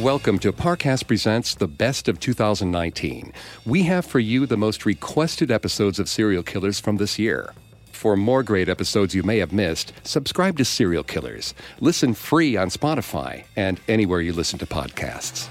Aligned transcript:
Welcome 0.00 0.38
to 0.38 0.50
Parcast 0.50 1.06
Presents 1.06 1.54
The 1.54 1.68
Best 1.68 2.08
of 2.08 2.18
2019. 2.20 3.34
We 3.66 3.82
have 3.82 4.06
for 4.06 4.18
you 4.18 4.46
the 4.46 4.56
most 4.56 4.86
requested 4.86 5.50
episodes 5.50 5.98
of 5.98 6.08
serial 6.08 6.42
killers 6.42 6.80
from 6.80 6.96
this 6.96 7.18
year. 7.18 7.52
For 7.92 8.16
more 8.16 8.42
great 8.42 8.70
episodes 8.70 9.14
you 9.14 9.22
may 9.22 9.36
have 9.40 9.52
missed, 9.52 9.92
subscribe 10.02 10.56
to 10.56 10.64
Serial 10.64 11.04
Killers. 11.04 11.52
Listen 11.80 12.14
free 12.14 12.56
on 12.56 12.70
Spotify 12.70 13.44
and 13.56 13.78
anywhere 13.88 14.22
you 14.22 14.32
listen 14.32 14.58
to 14.60 14.66
podcasts. 14.66 15.50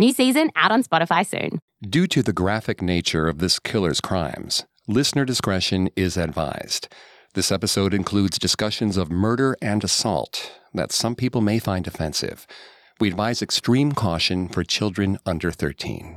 New 0.00 0.12
season 0.12 0.52
out 0.54 0.70
on 0.70 0.84
Spotify 0.84 1.26
soon. 1.26 1.58
Due 1.82 2.06
to 2.06 2.22
the 2.22 2.32
graphic 2.32 2.80
nature 2.80 3.26
of 3.26 3.40
this 3.40 3.58
killer's 3.58 4.00
crimes, 4.00 4.64
listener 4.86 5.24
discretion 5.24 5.90
is 5.96 6.16
advised. 6.16 6.86
This 7.34 7.50
episode 7.50 7.92
includes 7.92 8.38
discussions 8.38 8.96
of 8.96 9.10
murder 9.10 9.56
and 9.60 9.82
assault 9.82 10.52
that 10.72 10.92
some 10.92 11.16
people 11.16 11.40
may 11.40 11.58
find 11.58 11.84
offensive. 11.88 12.46
We 13.00 13.08
advise 13.08 13.42
extreme 13.42 13.90
caution 13.90 14.48
for 14.48 14.62
children 14.62 15.18
under 15.26 15.50
13. 15.50 16.16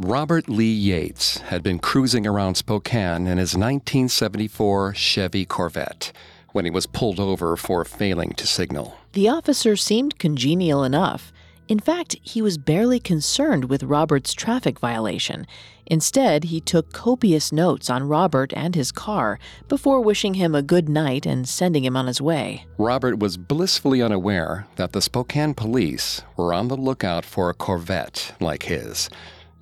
Robert 0.00 0.48
Lee 0.48 0.72
Yates 0.72 1.38
had 1.38 1.62
been 1.62 1.78
cruising 1.78 2.26
around 2.26 2.56
Spokane 2.56 3.28
in 3.28 3.38
his 3.38 3.54
1974 3.54 4.94
Chevy 4.94 5.46
Corvette 5.46 6.10
when 6.50 6.64
he 6.64 6.70
was 6.72 6.88
pulled 6.88 7.20
over 7.20 7.56
for 7.56 7.84
failing 7.84 8.32
to 8.32 8.44
signal. 8.44 8.96
The 9.12 9.28
officer 9.28 9.76
seemed 9.76 10.18
congenial 10.18 10.82
enough. 10.82 11.32
In 11.70 11.78
fact, 11.78 12.16
he 12.20 12.42
was 12.42 12.58
barely 12.58 12.98
concerned 12.98 13.66
with 13.66 13.84
Robert's 13.84 14.34
traffic 14.34 14.80
violation. 14.80 15.46
Instead, 15.86 16.42
he 16.44 16.60
took 16.60 16.92
copious 16.92 17.52
notes 17.52 17.88
on 17.88 18.08
Robert 18.08 18.52
and 18.56 18.74
his 18.74 18.90
car 18.90 19.38
before 19.68 20.00
wishing 20.00 20.34
him 20.34 20.52
a 20.52 20.62
good 20.62 20.88
night 20.88 21.26
and 21.26 21.48
sending 21.48 21.84
him 21.84 21.96
on 21.96 22.08
his 22.08 22.20
way. 22.20 22.66
Robert 22.76 23.20
was 23.20 23.36
blissfully 23.36 24.02
unaware 24.02 24.66
that 24.74 24.90
the 24.90 25.00
Spokane 25.00 25.54
police 25.54 26.22
were 26.36 26.52
on 26.52 26.66
the 26.66 26.76
lookout 26.76 27.24
for 27.24 27.48
a 27.48 27.54
Corvette 27.54 28.34
like 28.40 28.64
his 28.64 29.08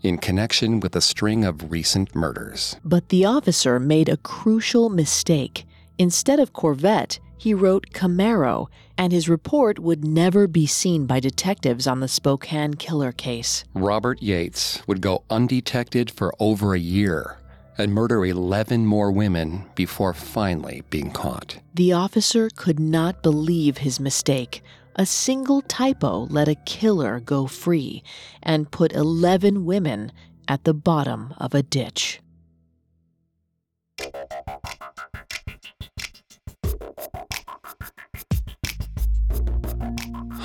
in 0.03 0.17
connection 0.17 0.81
with 0.81 0.97
a 0.97 1.03
string 1.03 1.45
of 1.45 1.71
recent 1.71 2.15
murders. 2.15 2.77
But 2.83 3.11
the 3.11 3.27
officer 3.27 3.79
made 3.79 4.09
a 4.09 4.17
crucial 4.17 4.89
mistake. 4.89 5.67
Instead 5.99 6.41
of 6.41 6.55
Corvette, 6.55 7.19
he 7.38 7.54
wrote 7.54 7.93
Camaro, 7.93 8.66
and 8.97 9.12
his 9.12 9.28
report 9.28 9.78
would 9.78 10.04
never 10.04 10.47
be 10.47 10.66
seen 10.66 11.06
by 11.06 11.21
detectives 11.21 11.87
on 11.87 12.00
the 12.00 12.09
Spokane 12.09 12.75
killer 12.75 13.12
case. 13.12 13.65
Robert 13.75 14.21
Yates 14.21 14.82
would 14.87 15.00
go 15.00 15.22
undetected 15.31 16.10
for 16.10 16.34
over 16.38 16.75
a 16.75 16.78
year 16.78 17.38
and 17.78 17.94
murder 17.94 18.26
11 18.26 18.84
more 18.84 19.12
women 19.12 19.65
before 19.76 20.12
finally 20.12 20.82
being 20.91 21.12
caught. 21.12 21.60
The 21.75 21.93
officer 21.93 22.50
could 22.54 22.81
not 22.81 23.22
believe 23.22 23.78
his 23.78 24.00
mistake. 24.00 24.62
A 24.97 25.06
single 25.06 25.62
typo 25.62 26.26
let 26.28 26.49
a 26.49 26.56
killer 26.56 27.20
go 27.20 27.47
free 27.47 28.03
and 28.43 28.70
put 28.70 28.93
11 28.93 29.65
women 29.65 30.10
at 30.49 30.65
the 30.65 30.75
bottom 30.75 31.32
of 31.38 31.55
a 31.55 31.62
ditch. 31.62 32.20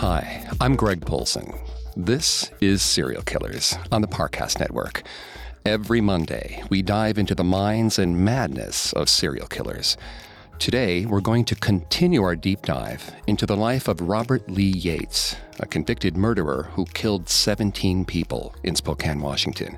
Hi, 0.05 0.45
I'm 0.59 0.75
Greg 0.75 1.05
Polcyn. 1.05 1.53
This 1.95 2.51
is 2.59 2.81
Serial 2.81 3.21
Killers 3.21 3.73
on 3.89 4.01
the 4.01 4.07
Parcast 4.09 4.59
Network. 4.59 5.03
Every 5.65 6.01
Monday, 6.01 6.61
we 6.69 6.81
dive 6.81 7.17
into 7.17 7.33
the 7.33 7.45
minds 7.45 7.97
and 7.97 8.17
madness 8.17 8.91
of 8.91 9.07
serial 9.07 9.47
killers. 9.47 9.95
Today, 10.59 11.05
we're 11.05 11.21
going 11.21 11.45
to 11.45 11.55
continue 11.55 12.21
our 12.21 12.35
deep 12.35 12.63
dive 12.63 13.13
into 13.27 13.45
the 13.45 13.55
life 13.55 13.87
of 13.87 14.01
Robert 14.01 14.51
Lee 14.51 14.73
Yates, 14.75 15.37
a 15.61 15.65
convicted 15.65 16.17
murderer 16.17 16.63
who 16.73 16.83
killed 16.87 17.29
17 17.29 18.03
people 18.03 18.53
in 18.61 18.75
Spokane, 18.75 19.21
Washington. 19.21 19.77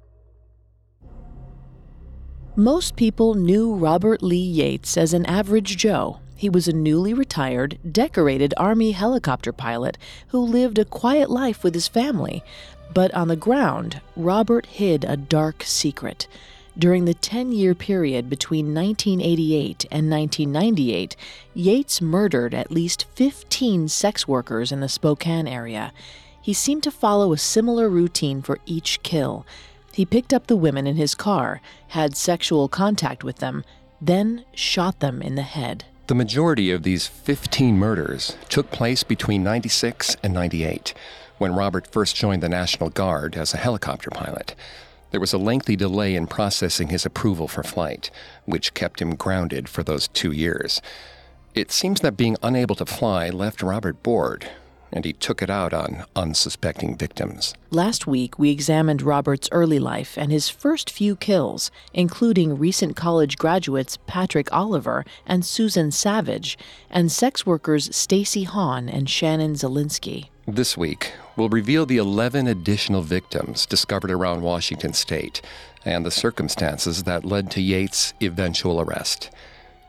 Most 2.57 2.97
people 2.97 3.33
knew 3.33 3.73
Robert 3.73 4.21
Lee 4.21 4.35
Yates 4.35 4.97
as 4.97 5.13
an 5.13 5.25
average 5.25 5.77
Joe. 5.77 6.19
He 6.35 6.49
was 6.49 6.67
a 6.67 6.73
newly 6.73 7.13
retired, 7.13 7.79
decorated 7.89 8.53
Army 8.57 8.91
helicopter 8.91 9.53
pilot 9.53 9.97
who 10.27 10.39
lived 10.39 10.77
a 10.77 10.83
quiet 10.83 11.29
life 11.29 11.63
with 11.63 11.73
his 11.73 11.87
family. 11.87 12.43
But 12.93 13.13
on 13.13 13.29
the 13.29 13.37
ground, 13.37 14.01
Robert 14.17 14.65
hid 14.65 15.05
a 15.05 15.15
dark 15.15 15.63
secret. 15.63 16.27
During 16.77 17.05
the 17.05 17.13
10 17.13 17.53
year 17.53 17.73
period 17.73 18.29
between 18.29 18.75
1988 18.75 19.85
and 19.89 20.11
1998, 20.11 21.15
Yates 21.53 22.01
murdered 22.01 22.53
at 22.53 22.69
least 22.69 23.05
15 23.15 23.87
sex 23.87 24.27
workers 24.27 24.73
in 24.73 24.81
the 24.81 24.89
Spokane 24.89 25.47
area. 25.47 25.93
He 26.41 26.51
seemed 26.51 26.83
to 26.83 26.91
follow 26.91 27.31
a 27.31 27.37
similar 27.37 27.87
routine 27.87 28.41
for 28.41 28.59
each 28.65 29.01
kill. 29.03 29.45
He 29.93 30.05
picked 30.05 30.33
up 30.33 30.47
the 30.47 30.55
women 30.55 30.87
in 30.87 30.95
his 30.95 31.15
car, 31.15 31.61
had 31.89 32.15
sexual 32.15 32.67
contact 32.67 33.23
with 33.23 33.37
them, 33.37 33.63
then 34.01 34.45
shot 34.53 34.99
them 34.99 35.21
in 35.21 35.35
the 35.35 35.41
head. 35.41 35.85
The 36.07 36.15
majority 36.15 36.71
of 36.71 36.83
these 36.83 37.07
15 37.07 37.77
murders 37.77 38.35
took 38.49 38.71
place 38.71 39.03
between 39.03 39.43
96 39.43 40.17
and 40.23 40.33
98, 40.33 40.93
when 41.37 41.53
Robert 41.53 41.87
first 41.91 42.15
joined 42.15 42.43
the 42.43 42.49
National 42.49 42.89
Guard 42.89 43.35
as 43.35 43.53
a 43.53 43.57
helicopter 43.57 44.09
pilot. 44.09 44.55
There 45.11 45.19
was 45.19 45.33
a 45.33 45.37
lengthy 45.37 45.75
delay 45.75 46.15
in 46.15 46.27
processing 46.27 46.87
his 46.87 47.05
approval 47.05 47.47
for 47.47 47.63
flight, 47.63 48.09
which 48.45 48.73
kept 48.73 49.01
him 49.01 49.15
grounded 49.15 49.67
for 49.67 49.83
those 49.83 50.07
two 50.07 50.31
years. 50.31 50.81
It 51.53 51.71
seems 51.71 51.99
that 51.99 52.15
being 52.15 52.37
unable 52.41 52.75
to 52.75 52.85
fly 52.85 53.29
left 53.29 53.61
Robert 53.61 54.01
bored, 54.03 54.49
and 54.91 55.05
he 55.05 55.13
took 55.13 55.41
it 55.41 55.49
out 55.49 55.73
on 55.73 56.05
unsuspecting 56.15 56.97
victims. 56.97 57.53
Last 57.69 58.07
week, 58.07 58.37
we 58.37 58.49
examined 58.49 59.01
Robert's 59.01 59.49
early 59.51 59.79
life 59.79 60.17
and 60.17 60.31
his 60.31 60.49
first 60.49 60.89
few 60.89 61.15
kills, 61.15 61.71
including 61.93 62.57
recent 62.57 62.95
college 62.95 63.37
graduates 63.37 63.97
Patrick 64.07 64.51
Oliver 64.51 65.05
and 65.25 65.45
Susan 65.45 65.91
Savage, 65.91 66.57
and 66.89 67.11
sex 67.11 67.45
workers 67.45 67.95
Stacy 67.95 68.43
Hahn 68.43 68.89
and 68.89 69.09
Shannon 69.09 69.53
Zielinski. 69.53 70.27
This 70.47 70.75
week, 70.75 71.13
we'll 71.35 71.49
reveal 71.49 71.85
the 71.85 71.97
11 71.97 72.47
additional 72.47 73.01
victims 73.01 73.65
discovered 73.65 74.11
around 74.11 74.41
Washington 74.41 74.93
state 74.93 75.41
and 75.85 76.05
the 76.05 76.11
circumstances 76.11 77.03
that 77.03 77.25
led 77.25 77.49
to 77.51 77.61
Yates' 77.61 78.13
eventual 78.21 78.81
arrest. 78.81 79.29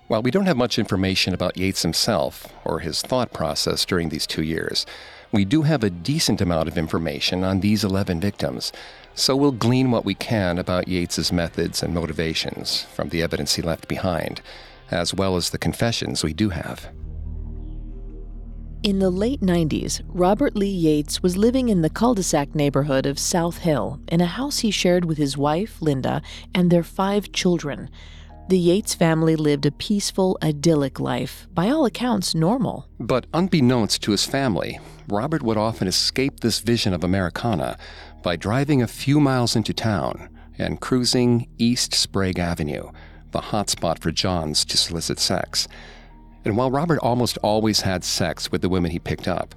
While 0.08 0.22
we 0.22 0.30
don't 0.30 0.46
have 0.46 0.56
much 0.56 0.78
information 0.78 1.32
about 1.32 1.56
Yates 1.56 1.82
himself 1.82 2.52
or 2.64 2.80
his 2.80 3.00
thought 3.02 3.32
process 3.32 3.84
during 3.84 4.08
these 4.08 4.26
two 4.26 4.42
years, 4.42 4.84
we 5.30 5.44
do 5.44 5.62
have 5.62 5.82
a 5.82 5.90
decent 5.90 6.40
amount 6.40 6.68
of 6.68 6.76
information 6.76 7.44
on 7.44 7.60
these 7.60 7.84
11 7.84 8.20
victims, 8.20 8.72
so 9.14 9.36
we'll 9.36 9.52
glean 9.52 9.90
what 9.90 10.04
we 10.04 10.14
can 10.14 10.58
about 10.58 10.88
Yates's 10.88 11.32
methods 11.32 11.82
and 11.82 11.94
motivations 11.94 12.82
from 12.82 13.08
the 13.08 13.22
evidence 13.22 13.54
he 13.54 13.62
left 13.62 13.88
behind, 13.88 14.42
as 14.90 15.14
well 15.14 15.36
as 15.36 15.50
the 15.50 15.58
confessions 15.58 16.22
we 16.22 16.34
do 16.34 16.50
have. 16.50 16.90
In 18.82 18.98
the 18.98 19.10
late 19.10 19.40
90s, 19.40 20.02
Robert 20.08 20.56
Lee 20.56 20.66
Yates 20.66 21.22
was 21.22 21.36
living 21.36 21.68
in 21.68 21.82
the 21.82 21.90
cul 21.90 22.14
de 22.14 22.22
sac 22.22 22.52
neighborhood 22.54 23.06
of 23.06 23.18
South 23.18 23.58
Hill 23.58 24.00
in 24.08 24.20
a 24.20 24.26
house 24.26 24.58
he 24.58 24.72
shared 24.72 25.04
with 25.04 25.18
his 25.18 25.38
wife, 25.38 25.80
Linda, 25.80 26.20
and 26.52 26.68
their 26.68 26.82
five 26.82 27.30
children. 27.30 27.88
The 28.52 28.58
Yates 28.58 28.92
family 28.92 29.34
lived 29.34 29.64
a 29.64 29.70
peaceful, 29.70 30.36
idyllic 30.42 31.00
life, 31.00 31.48
by 31.54 31.70
all 31.70 31.86
accounts, 31.86 32.34
normal. 32.34 32.86
But 33.00 33.26
unbeknownst 33.32 34.02
to 34.02 34.10
his 34.10 34.26
family, 34.26 34.78
Robert 35.08 35.42
would 35.42 35.56
often 35.56 35.88
escape 35.88 36.40
this 36.40 36.58
vision 36.58 36.92
of 36.92 37.02
Americana 37.02 37.78
by 38.22 38.36
driving 38.36 38.82
a 38.82 38.86
few 38.86 39.20
miles 39.20 39.56
into 39.56 39.72
town 39.72 40.28
and 40.58 40.82
cruising 40.82 41.48
East 41.56 41.94
Sprague 41.94 42.38
Avenue, 42.38 42.90
the 43.30 43.40
hotspot 43.40 44.00
for 44.00 44.12
Johns 44.12 44.66
to 44.66 44.76
solicit 44.76 45.18
sex. 45.18 45.66
And 46.44 46.54
while 46.54 46.70
Robert 46.70 46.98
almost 46.98 47.38
always 47.38 47.80
had 47.80 48.04
sex 48.04 48.52
with 48.52 48.60
the 48.60 48.68
women 48.68 48.90
he 48.90 48.98
picked 48.98 49.28
up, 49.28 49.54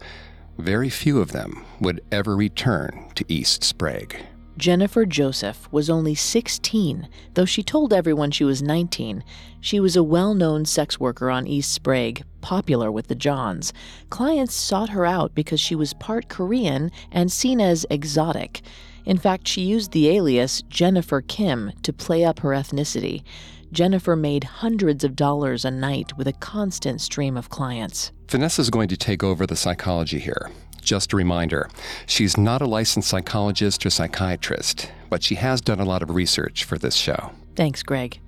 very 0.57 0.89
few 0.89 1.19
of 1.19 1.33
them 1.33 1.65
would 1.81 1.99
ever 2.13 2.33
return 2.33 3.11
to 3.15 3.25
East 3.27 3.61
Sprague. 3.61 4.25
Jennifer 4.57 5.05
Joseph 5.05 5.67
was 5.71 5.89
only 5.89 6.15
16, 6.15 7.09
though 7.33 7.45
she 7.45 7.61
told 7.61 7.91
everyone 7.91 8.31
she 8.31 8.45
was 8.45 8.61
19. 8.61 9.23
She 9.59 9.79
was 9.81 9.95
a 9.97 10.03
well 10.03 10.33
known 10.33 10.63
sex 10.63 10.99
worker 10.99 11.29
on 11.29 11.45
East 11.45 11.71
Sprague, 11.71 12.23
popular 12.39 12.89
with 12.89 13.07
the 13.07 13.15
Johns. 13.15 13.73
Clients 14.09 14.53
sought 14.53 14.89
her 14.89 15.05
out 15.05 15.35
because 15.35 15.59
she 15.59 15.75
was 15.75 15.93
part 15.93 16.29
Korean 16.29 16.89
and 17.11 17.31
seen 17.31 17.59
as 17.59 17.85
exotic. 17.89 18.61
In 19.03 19.17
fact, 19.17 19.47
she 19.47 19.61
used 19.61 19.91
the 19.91 20.09
alias 20.09 20.61
Jennifer 20.63 21.21
Kim 21.21 21.73
to 21.83 21.91
play 21.91 22.23
up 22.23 22.39
her 22.39 22.49
ethnicity. 22.49 23.23
Jennifer 23.71 24.15
made 24.15 24.45
hundreds 24.45 25.03
of 25.03 25.17
dollars 25.17 25.65
a 25.65 25.71
night 25.71 26.17
with 26.17 26.27
a 26.27 26.33
constant 26.33 27.01
stream 27.01 27.35
of 27.35 27.49
clients. 27.49 28.13
Vanessa's 28.29 28.69
going 28.69 28.87
to 28.87 28.97
take 28.97 29.21
over 29.21 29.45
the 29.45 29.55
psychology 29.55 30.19
here. 30.19 30.49
Just 30.85 31.13
a 31.13 31.17
reminder, 31.17 31.67
she's 32.05 32.37
not 32.37 32.61
a 32.61 32.67
licensed 32.67 33.09
psychologist 33.09 33.83
or 33.85 33.89
psychiatrist, 33.89 34.91
but 35.09 35.23
she 35.23 35.35
has 35.35 35.59
done 35.59 35.79
a 35.79 35.85
lot 35.85 36.03
of 36.03 36.11
research 36.11 36.63
for 36.63 36.77
this 36.77 36.93
show. 36.95 37.31
Thanks, 37.55 37.81
Greg. 37.81 38.19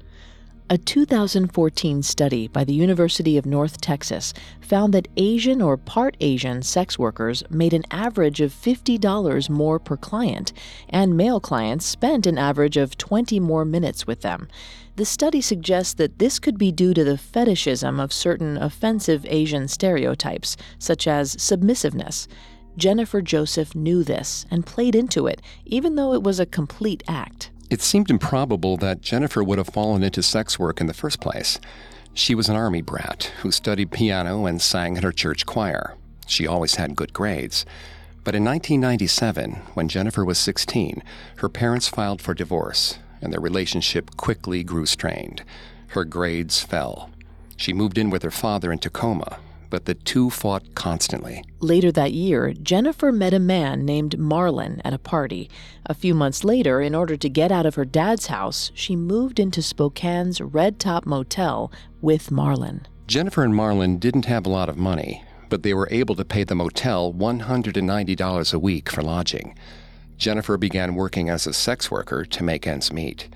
A 0.69 0.77
2014 0.77 2.03
study 2.03 2.49
by 2.49 2.65
the 2.65 2.73
University 2.73 3.37
of 3.37 3.45
North 3.45 3.79
Texas 3.79 4.33
found 4.59 4.93
that 4.93 5.07
Asian 5.15 5.61
or 5.61 5.77
part 5.77 6.17
Asian 6.19 6.61
sex 6.61 6.99
workers 6.99 7.41
made 7.49 7.73
an 7.73 7.85
average 7.89 8.41
of 8.41 8.51
$50 8.51 9.49
more 9.49 9.79
per 9.79 9.95
client, 9.95 10.51
and 10.89 11.15
male 11.15 11.39
clients 11.39 11.85
spent 11.85 12.27
an 12.27 12.37
average 12.37 12.75
of 12.75 12.97
20 12.97 13.39
more 13.39 13.63
minutes 13.63 14.05
with 14.05 14.19
them. 14.23 14.49
The 14.97 15.05
study 15.05 15.39
suggests 15.39 15.93
that 15.93 16.19
this 16.19 16.37
could 16.37 16.57
be 16.57 16.73
due 16.73 16.93
to 16.95 17.03
the 17.05 17.17
fetishism 17.17 17.97
of 17.97 18.11
certain 18.11 18.57
offensive 18.57 19.25
Asian 19.29 19.69
stereotypes, 19.69 20.57
such 20.79 21.07
as 21.07 21.41
submissiveness. 21.41 22.27
Jennifer 22.75 23.21
Joseph 23.21 23.73
knew 23.73 24.03
this 24.03 24.45
and 24.51 24.65
played 24.65 24.95
into 24.95 25.27
it, 25.27 25.41
even 25.65 25.95
though 25.95 26.11
it 26.11 26.23
was 26.23 26.41
a 26.41 26.45
complete 26.45 27.03
act. 27.07 27.51
It 27.69 27.81
seemed 27.81 28.09
improbable 28.09 28.77
that 28.77 29.01
Jennifer 29.01 29.43
would 29.43 29.57
have 29.57 29.67
fallen 29.67 30.01
into 30.01 30.23
sex 30.23 30.57
work 30.57 30.79
in 30.79 30.87
the 30.87 30.93
first 30.93 31.19
place. 31.19 31.59
She 32.13 32.33
was 32.33 32.47
an 32.47 32.55
army 32.55 32.81
brat 32.81 33.31
who 33.41 33.51
studied 33.51 33.91
piano 33.91 34.45
and 34.45 34.61
sang 34.61 34.95
in 34.95 35.03
her 35.03 35.11
church 35.11 35.45
choir. 35.45 35.95
She 36.25 36.47
always 36.47 36.75
had 36.75 36.95
good 36.95 37.11
grades. 37.11 37.65
But 38.23 38.35
in 38.35 38.45
1997, 38.45 39.61
when 39.73 39.89
Jennifer 39.89 40.23
was 40.23 40.37
16, 40.37 41.03
her 41.37 41.49
parents 41.49 41.89
filed 41.89 42.21
for 42.21 42.33
divorce, 42.33 42.99
and 43.21 43.33
their 43.33 43.41
relationship 43.41 44.15
quickly 44.15 44.63
grew 44.63 44.85
strained. 44.85 45.43
Her 45.87 46.05
grades 46.05 46.61
fell. 46.61 47.09
She 47.57 47.73
moved 47.73 47.97
in 47.97 48.09
with 48.09 48.23
her 48.23 48.31
father 48.31 48.71
in 48.71 48.79
Tacoma, 48.79 49.39
but 49.69 49.85
the 49.85 49.93
two 49.93 50.29
fought 50.29 50.75
constantly. 50.75 51.43
Later 51.59 51.91
that 51.91 52.13
year, 52.13 52.53
Jennifer 52.53 53.11
met 53.11 53.33
a 53.33 53.39
man 53.39 53.85
named 53.85 54.17
Marlin 54.17 54.81
at 54.83 54.93
a 54.93 54.99
party. 54.99 55.49
A 55.85 55.93
few 55.93 56.13
months 56.13 56.43
later, 56.43 56.81
in 56.81 56.95
order 56.95 57.17
to 57.17 57.29
get 57.29 57.51
out 57.51 57.65
of 57.65 57.75
her 57.75 57.85
dad's 57.85 58.27
house, 58.27 58.71
she 58.73 58.95
moved 58.95 59.39
into 59.39 59.61
Spokane's 59.61 60.41
Red 60.41 60.79
Top 60.79 61.05
Motel 61.05 61.71
with 62.01 62.31
Marlin. 62.31 62.87
Jennifer 63.07 63.43
and 63.43 63.55
Marlin 63.55 63.99
didn't 63.99 64.25
have 64.25 64.45
a 64.45 64.49
lot 64.49 64.69
of 64.69 64.77
money, 64.77 65.23
but 65.49 65.63
they 65.63 65.73
were 65.73 65.87
able 65.91 66.15
to 66.15 66.25
pay 66.25 66.43
the 66.43 66.55
motel 66.55 67.13
$190 67.13 68.53
a 68.53 68.59
week 68.59 68.89
for 68.89 69.01
lodging. 69.01 69.57
Jennifer 70.17 70.57
began 70.57 70.95
working 70.95 71.29
as 71.29 71.47
a 71.47 71.53
sex 71.53 71.91
worker 71.91 72.25
to 72.25 72.43
make 72.43 72.67
ends 72.67 72.91
meet. 72.91 73.29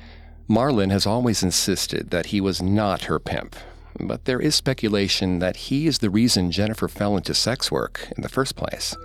Marlin 0.48 0.90
has 0.90 1.06
always 1.06 1.44
insisted 1.44 2.10
that 2.10 2.28
he 2.28 2.42
was 2.42 2.62
not 2.62 3.04
her 3.04 3.20
pimp, 3.20 3.56
but 4.00 4.26
there 4.26 4.40
is 4.40 4.56
speculation 4.56 5.40
that 5.40 5.56
he 5.56 5.88
is 5.88 6.00
the 6.00 6.10
reason 6.10 6.52
Jennifer 6.52 6.88
fell 6.88 7.18
into 7.18 7.34
sex 7.34 7.72
work 7.72 8.08
in 8.16 8.22
the 8.22 8.30
first 8.30 8.56
place. 8.56 8.96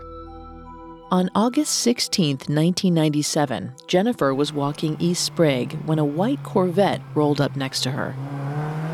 On 1.10 1.30
August 1.36 1.72
16, 1.80 2.30
1997, 2.30 3.74
Jennifer 3.86 4.34
was 4.34 4.52
walking 4.52 4.96
East 4.98 5.24
Sprague 5.24 5.72
when 5.86 6.00
a 6.00 6.04
white 6.04 6.42
Corvette 6.42 7.00
rolled 7.14 7.40
up 7.40 7.54
next 7.54 7.82
to 7.82 7.92
her. 7.92 8.14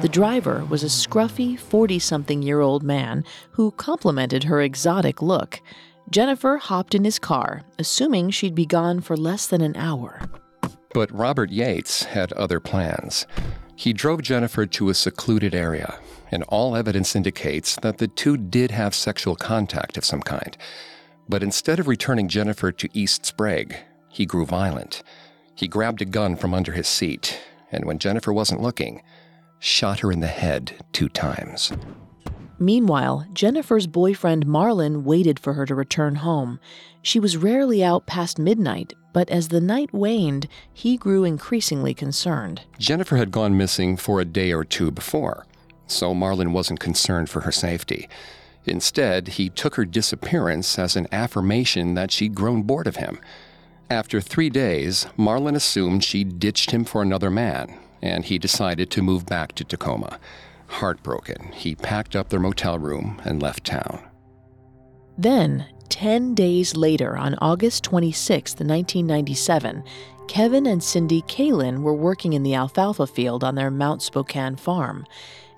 The 0.03 0.09
driver 0.09 0.67
was 0.69 0.83
a 0.83 0.89
scruffy, 0.89 1.59
40 1.59 1.99
something 1.99 2.43
year 2.43 2.61
old 2.61 2.83
man 2.83 3.25
who 3.53 3.71
complimented 3.71 4.45
her 4.45 4.61
exotic 4.61 5.23
look. 5.23 5.63
Jennifer 6.11 6.59
hopped 6.59 6.95
in 6.95 7.05
his 7.05 7.19
car, 7.19 7.63
assuming 7.79 8.29
she'd 8.29 8.55
be 8.55 8.67
gone 8.67 9.01
for 9.01 9.17
less 9.17 9.47
than 9.47 9.63
an 9.63 9.77
hour. 9.77 10.21
But 10.93 11.11
Robert 11.17 11.51
Yates 11.51 12.03
had 12.03 12.33
other 12.35 12.61
plans. 12.61 13.27
He 13.75 13.93
drove 13.93 14.23
Jennifer 14.23 14.67
to 14.67 14.89
a 14.91 14.95
secluded 14.95 15.55
area, 15.55 15.99
and 16.31 16.43
all 16.45 16.77
evidence 16.77 17.17
indicates 17.17 17.77
that 17.77 17.99
the 17.99 18.09
two 18.09 18.37
did 18.37 18.71
have 18.71 18.95
sexual 18.95 19.37
contact 19.37 19.97
of 19.97 20.05
some 20.05 20.23
kind. 20.23 20.57
But 21.29 21.43
instead 21.43 21.79
of 21.79 21.89
returning 21.89 22.29
Jennifer 22.29 22.73
to 22.73 22.89
East 22.93 23.25
Sprague, 23.27 23.77
he 24.09 24.27
grew 24.27 24.45
violent. 24.45 25.03
He 25.55 25.69
grabbed 25.69 26.03
a 26.03 26.07
gun 26.07 26.37
from 26.37 26.55
under 26.55 26.73
his 26.73 26.89
seat, 26.89 27.41
and 27.71 27.85
when 27.85 27.99
Jennifer 27.99 28.33
wasn't 28.33 28.61
looking, 28.61 29.03
shot 29.59 30.01
her 30.01 30.13
in 30.13 30.21
the 30.21 30.27
head 30.27 30.73
two 30.93 31.09
times. 31.09 31.73
Meanwhile, 32.59 33.27
Jennifer's 33.33 33.87
boyfriend 33.87 34.47
Marlin 34.47 35.05
waited 35.05 35.39
for 35.39 35.55
her 35.55 35.67
to 35.67 35.75
return 35.75 36.17
home. 36.17 36.61
She 37.03 37.19
was 37.19 37.37
rarely 37.37 37.83
out 37.83 38.07
past 38.07 38.39
midnight, 38.39 38.93
but 39.13 39.29
as 39.31 39.49
the 39.49 39.61
night 39.61 39.93
waned, 39.93 40.49
he 40.73 40.97
grew 40.97 41.25
increasingly 41.25 41.95
concerned. 41.95 42.63
Jennifer 42.79 43.17
had 43.17 43.31
gone 43.31 43.57
missing 43.57 43.97
for 43.97 44.21
a 44.21 44.25
day 44.25 44.53
or 44.53 44.65
two 44.65 44.91
before, 44.91 45.47
so 45.87 46.15
Marlin 46.15 46.53
wasn't 46.53 46.81
concerned 46.81 47.29
for 47.29 47.41
her 47.41 47.53
safety. 47.53 48.09
Instead, 48.65 49.29
he 49.29 49.49
took 49.49 49.75
her 49.75 49.85
disappearance 49.85 50.79
as 50.79 50.97
an 50.97 51.09
affirmation 51.13 51.95
that 51.95 52.11
she'd 52.11 52.35
grown 52.35 52.63
bored 52.63 52.87
of 52.87 52.97
him. 52.97 53.19
After 53.91 54.21
three 54.21 54.51
days, 54.51 55.07
Marlin 55.17 55.57
assumed 55.57 56.05
she'd 56.05 56.39
ditched 56.39 56.71
him 56.71 56.85
for 56.85 57.03
another 57.03 57.31
man, 57.31 57.79
and 58.01 58.25
he 58.25 58.39
decided 58.39 58.91
to 58.91 59.03
move 59.03 59.27
back 59.27 59.55
to 59.57 59.65
Tacoma. 59.65 60.19
Heartbroken, 60.69 61.53
he 61.53 61.75
packed 61.75 62.17
up 62.17 62.31
their 62.31 62.41
motel 62.41 62.79
room 62.79 63.21
and 63.25 63.43
left 63.43 63.65
town. 63.65 64.01
Then, 65.19 65.67
10 65.93 66.35
days 66.35 66.75
later, 66.75 67.19
on 67.19 67.35
August 67.43 67.85
26, 67.85 68.53
1997, 68.53 69.85
Kevin 70.27 70.65
and 70.65 70.83
Cindy 70.83 71.21
Kalin 71.21 71.83
were 71.83 71.93
working 71.93 72.33
in 72.33 72.43
the 72.43 72.55
alfalfa 72.55 73.07
field 73.07 73.45
on 73.45 73.57
their 73.57 73.71
Mount 73.71 74.01
Spokane 74.01 74.57
farm. 74.57 75.05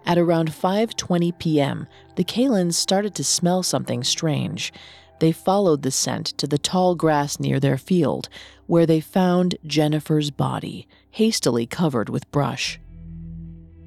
At 0.04 0.18
around 0.18 0.50
5:20 0.50 1.38
p.m., 1.38 1.86
the 2.16 2.24
Kalins 2.24 2.74
started 2.74 3.14
to 3.14 3.22
smell 3.22 3.62
something 3.62 4.02
strange. 4.02 4.72
They 5.20 5.30
followed 5.30 5.82
the 5.82 5.92
scent 5.92 6.26
to 6.38 6.48
the 6.48 6.58
tall 6.58 6.96
grass 6.96 7.38
near 7.38 7.60
their 7.60 7.78
field, 7.78 8.28
where 8.66 8.86
they 8.86 9.00
found 9.00 9.54
Jennifer's 9.64 10.32
body, 10.32 10.88
hastily 11.12 11.64
covered 11.64 12.08
with 12.08 12.28
brush. 12.32 12.80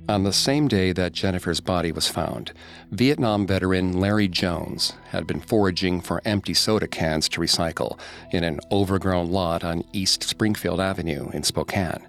On 0.09 0.23
the 0.23 0.31
same 0.31 0.69
day 0.69 0.93
that 0.93 1.11
Jennifer's 1.11 1.59
body 1.59 1.91
was 1.91 2.07
found, 2.07 2.53
Vietnam 2.91 3.45
veteran 3.45 3.99
Larry 3.99 4.29
Jones 4.29 4.93
had 5.09 5.27
been 5.27 5.41
foraging 5.41 5.99
for 5.99 6.21
empty 6.23 6.53
soda 6.53 6.87
cans 6.87 7.27
to 7.29 7.41
recycle 7.41 7.99
in 8.31 8.45
an 8.45 8.61
overgrown 8.71 9.29
lot 9.31 9.65
on 9.65 9.83
East 9.91 10.23
Springfield 10.23 10.79
Avenue 10.79 11.29
in 11.31 11.43
Spokane. 11.43 12.07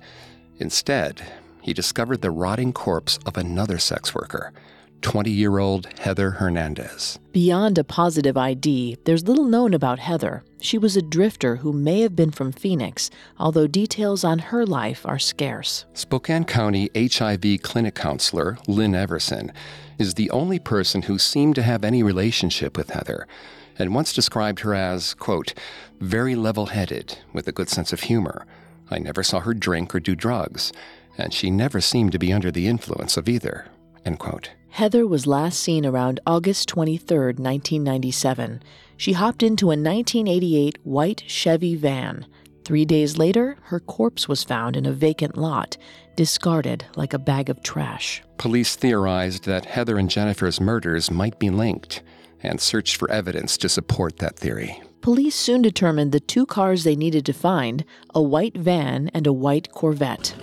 Instead, 0.58 1.22
he 1.60 1.72
discovered 1.72 2.22
the 2.22 2.30
rotting 2.30 2.72
corpse 2.72 3.18
of 3.26 3.36
another 3.36 3.78
sex 3.78 4.14
worker, 4.14 4.52
20 5.02 5.30
year 5.30 5.58
old 5.58 5.86
Heather 5.98 6.32
Hernandez. 6.32 7.18
Beyond 7.32 7.78
a 7.78 7.84
positive 7.84 8.36
ID, 8.36 8.98
there's 9.04 9.28
little 9.28 9.44
known 9.44 9.74
about 9.74 9.98
Heather. 9.98 10.44
She 10.60 10.78
was 10.78 10.96
a 10.96 11.02
drifter 11.02 11.56
who 11.56 11.72
may 11.72 12.00
have 12.00 12.16
been 12.16 12.30
from 12.30 12.52
Phoenix, 12.52 13.10
although 13.38 13.66
details 13.66 14.24
on 14.24 14.38
her 14.38 14.66
life 14.66 15.06
are 15.06 15.18
scarce. 15.18 15.84
Spokane 15.94 16.44
County 16.44 16.90
HIV 16.94 17.62
clinic 17.62 17.94
counselor 17.94 18.58
Lynn 18.66 18.94
Everson 18.94 19.52
is 19.98 20.14
the 20.14 20.30
only 20.30 20.58
person 20.58 21.02
who 21.02 21.18
seemed 21.18 21.54
to 21.54 21.62
have 21.62 21.84
any 21.84 22.02
relationship 22.02 22.76
with 22.76 22.90
Heather 22.90 23.26
and 23.78 23.94
once 23.94 24.12
described 24.12 24.60
her 24.60 24.74
as, 24.74 25.14
quote, 25.14 25.54
very 26.00 26.34
level 26.34 26.66
headed 26.66 27.18
with 27.32 27.46
a 27.46 27.52
good 27.52 27.68
sense 27.68 27.92
of 27.92 28.00
humor. 28.00 28.46
I 28.90 28.98
never 28.98 29.22
saw 29.22 29.40
her 29.40 29.54
drink 29.54 29.94
or 29.94 30.00
do 30.00 30.16
drugs, 30.16 30.72
and 31.16 31.32
she 31.32 31.50
never 31.50 31.80
seemed 31.80 32.12
to 32.12 32.18
be 32.18 32.32
under 32.32 32.50
the 32.50 32.66
influence 32.66 33.16
of 33.16 33.28
either, 33.28 33.66
end 34.04 34.18
quote. 34.18 34.50
Heather 34.70 35.06
was 35.06 35.26
last 35.26 35.60
seen 35.60 35.84
around 35.84 36.20
August 36.26 36.68
23, 36.68 37.16
1997. 37.18 38.62
She 38.96 39.12
hopped 39.12 39.42
into 39.42 39.66
a 39.66 39.76
1988 39.76 40.78
white 40.84 41.24
Chevy 41.26 41.74
van. 41.74 42.26
Three 42.64 42.84
days 42.84 43.16
later, 43.16 43.56
her 43.62 43.80
corpse 43.80 44.28
was 44.28 44.44
found 44.44 44.76
in 44.76 44.84
a 44.84 44.92
vacant 44.92 45.36
lot, 45.36 45.76
discarded 46.16 46.84
like 46.96 47.14
a 47.14 47.18
bag 47.18 47.48
of 47.48 47.62
trash. 47.62 48.22
Police 48.36 48.76
theorized 48.76 49.44
that 49.44 49.64
Heather 49.64 49.98
and 49.98 50.10
Jennifer's 50.10 50.60
murders 50.60 51.10
might 51.10 51.38
be 51.38 51.50
linked 51.50 52.02
and 52.42 52.60
searched 52.60 52.96
for 52.96 53.10
evidence 53.10 53.56
to 53.58 53.68
support 53.68 54.18
that 54.18 54.36
theory. 54.36 54.82
Police 55.00 55.34
soon 55.34 55.62
determined 55.62 56.12
the 56.12 56.20
two 56.20 56.44
cars 56.44 56.84
they 56.84 56.96
needed 56.96 57.24
to 57.26 57.32
find 57.32 57.84
a 58.14 58.20
white 58.20 58.56
van 58.56 59.10
and 59.14 59.26
a 59.26 59.32
white 59.32 59.72
Corvette. 59.72 60.34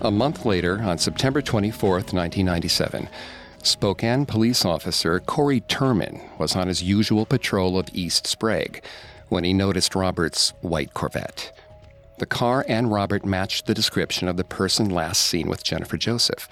A 0.00 0.12
month 0.12 0.46
later, 0.46 0.80
on 0.80 0.96
September 0.98 1.42
24, 1.42 1.90
1997, 1.90 3.08
Spokane 3.64 4.26
police 4.26 4.64
officer 4.64 5.18
Corey 5.18 5.60
Turman 5.62 6.20
was 6.38 6.54
on 6.54 6.68
his 6.68 6.84
usual 6.84 7.26
patrol 7.26 7.76
of 7.76 7.88
East 7.92 8.24
Sprague 8.24 8.84
when 9.28 9.42
he 9.42 9.52
noticed 9.52 9.96
Robert's 9.96 10.50
white 10.60 10.94
Corvette. 10.94 11.52
The 12.18 12.26
car 12.26 12.64
and 12.68 12.92
Robert 12.92 13.24
matched 13.24 13.66
the 13.66 13.74
description 13.74 14.28
of 14.28 14.36
the 14.36 14.44
person 14.44 14.88
last 14.88 15.20
seen 15.20 15.48
with 15.48 15.64
Jennifer 15.64 15.96
Joseph. 15.96 16.48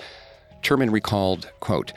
Turman 0.60 0.90
recalled, 0.90 1.52
quote, 1.60 1.92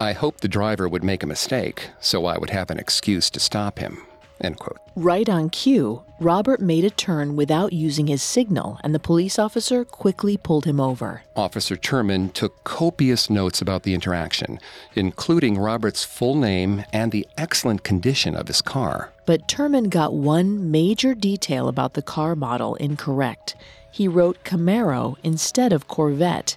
I 0.00 0.12
hoped 0.12 0.40
the 0.40 0.48
driver 0.48 0.88
would 0.88 1.02
make 1.02 1.24
a 1.24 1.28
mistake, 1.28 1.90
so 2.00 2.26
I 2.26 2.38
would 2.38 2.50
have 2.50 2.70
an 2.70 2.78
excuse 2.78 3.28
to 3.30 3.40
stop 3.40 3.80
him. 3.80 4.06
End 4.42 4.58
quote. 4.58 4.78
Right 4.96 5.28
on 5.28 5.48
cue, 5.50 6.02
Robert 6.20 6.60
made 6.60 6.84
a 6.84 6.90
turn 6.90 7.36
without 7.36 7.72
using 7.72 8.08
his 8.08 8.22
signal, 8.22 8.78
and 8.84 8.94
the 8.94 8.98
police 8.98 9.38
officer 9.38 9.84
quickly 9.84 10.36
pulled 10.36 10.64
him 10.64 10.80
over. 10.80 11.22
Officer 11.34 11.76
Turman 11.76 12.32
took 12.32 12.64
copious 12.64 13.30
notes 13.30 13.62
about 13.62 13.84
the 13.84 13.94
interaction, 13.94 14.58
including 14.94 15.58
Robert's 15.58 16.04
full 16.04 16.34
name 16.34 16.84
and 16.92 17.10
the 17.12 17.26
excellent 17.38 17.84
condition 17.84 18.34
of 18.34 18.48
his 18.48 18.60
car. 18.60 19.12
But 19.24 19.48
Turman 19.48 19.88
got 19.88 20.12
one 20.14 20.70
major 20.70 21.14
detail 21.14 21.68
about 21.68 21.94
the 21.94 22.02
car 22.02 22.34
model 22.34 22.74
incorrect. 22.76 23.56
He 23.90 24.08
wrote 24.08 24.44
Camaro 24.44 25.16
instead 25.22 25.72
of 25.72 25.88
Corvette. 25.88 26.56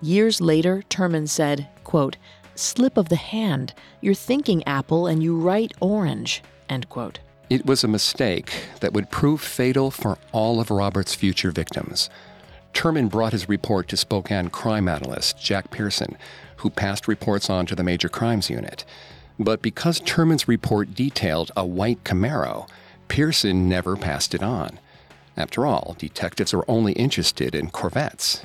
Years 0.00 0.40
later, 0.40 0.82
Turman 0.88 1.28
said, 1.28 1.68
quote, 1.84 2.16
slip 2.54 2.96
of 2.96 3.08
the 3.08 3.16
hand. 3.16 3.72
You're 4.00 4.14
thinking 4.14 4.66
apple 4.66 5.06
and 5.06 5.22
you 5.22 5.36
write 5.38 5.72
orange. 5.80 6.42
End 6.68 6.88
quote. 6.88 7.20
It 7.50 7.64
was 7.64 7.82
a 7.82 7.88
mistake 7.88 8.52
that 8.80 8.92
would 8.92 9.10
prove 9.10 9.40
fatal 9.40 9.90
for 9.90 10.18
all 10.32 10.60
of 10.60 10.70
Robert's 10.70 11.14
future 11.14 11.50
victims. 11.50 12.10
Turman 12.74 13.08
brought 13.08 13.32
his 13.32 13.48
report 13.48 13.88
to 13.88 13.96
Spokane 13.96 14.48
crime 14.48 14.88
analyst 14.88 15.42
Jack 15.42 15.70
Pearson, 15.70 16.16
who 16.58 16.70
passed 16.70 17.08
reports 17.08 17.48
on 17.48 17.64
to 17.66 17.74
the 17.74 17.82
Major 17.82 18.08
Crimes 18.08 18.50
Unit. 18.50 18.84
But 19.38 19.62
because 19.62 20.00
Turman's 20.00 20.48
report 20.48 20.94
detailed 20.94 21.50
a 21.56 21.64
white 21.64 22.04
Camaro, 22.04 22.68
Pearson 23.08 23.68
never 23.68 23.96
passed 23.96 24.34
it 24.34 24.42
on. 24.42 24.78
After 25.36 25.64
all, 25.64 25.96
detectives 25.98 26.52
are 26.52 26.64
only 26.68 26.92
interested 26.94 27.54
in 27.54 27.70
Corvettes. 27.70 28.44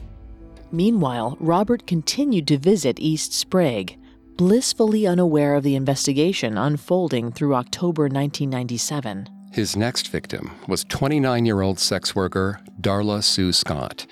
Meanwhile, 0.71 1.37
Robert 1.39 1.85
continued 1.85 2.47
to 2.47 2.57
visit 2.57 2.99
East 2.99 3.33
Sprague 3.33 3.97
blissfully 4.37 5.05
unaware 5.05 5.55
of 5.55 5.63
the 5.63 5.75
investigation 5.75 6.57
unfolding 6.57 7.31
through 7.31 7.55
October 7.55 8.03
1997. 8.03 9.27
His 9.51 9.75
next 9.75 10.07
victim 10.07 10.51
was 10.67 10.83
29 10.85 11.45
year 11.45 11.61
old 11.61 11.79
sex 11.79 12.15
worker 12.15 12.59
Darla 12.81 13.23
Sue 13.23 13.51
Scott. 13.51 14.05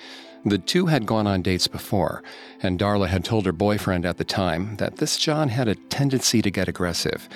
The 0.44 0.58
two 0.58 0.86
had 0.86 1.06
gone 1.06 1.26
on 1.26 1.42
dates 1.42 1.68
before, 1.68 2.22
and 2.62 2.78
Darla 2.78 3.08
had 3.08 3.24
told 3.24 3.46
her 3.46 3.52
boyfriend 3.52 4.04
at 4.04 4.18
the 4.18 4.24
time 4.24 4.76
that 4.76 4.96
this 4.96 5.16
John 5.16 5.48
had 5.48 5.68
a 5.68 5.74
tendency 5.74 6.42
to 6.42 6.50
get 6.50 6.68
aggressive, 6.68 7.28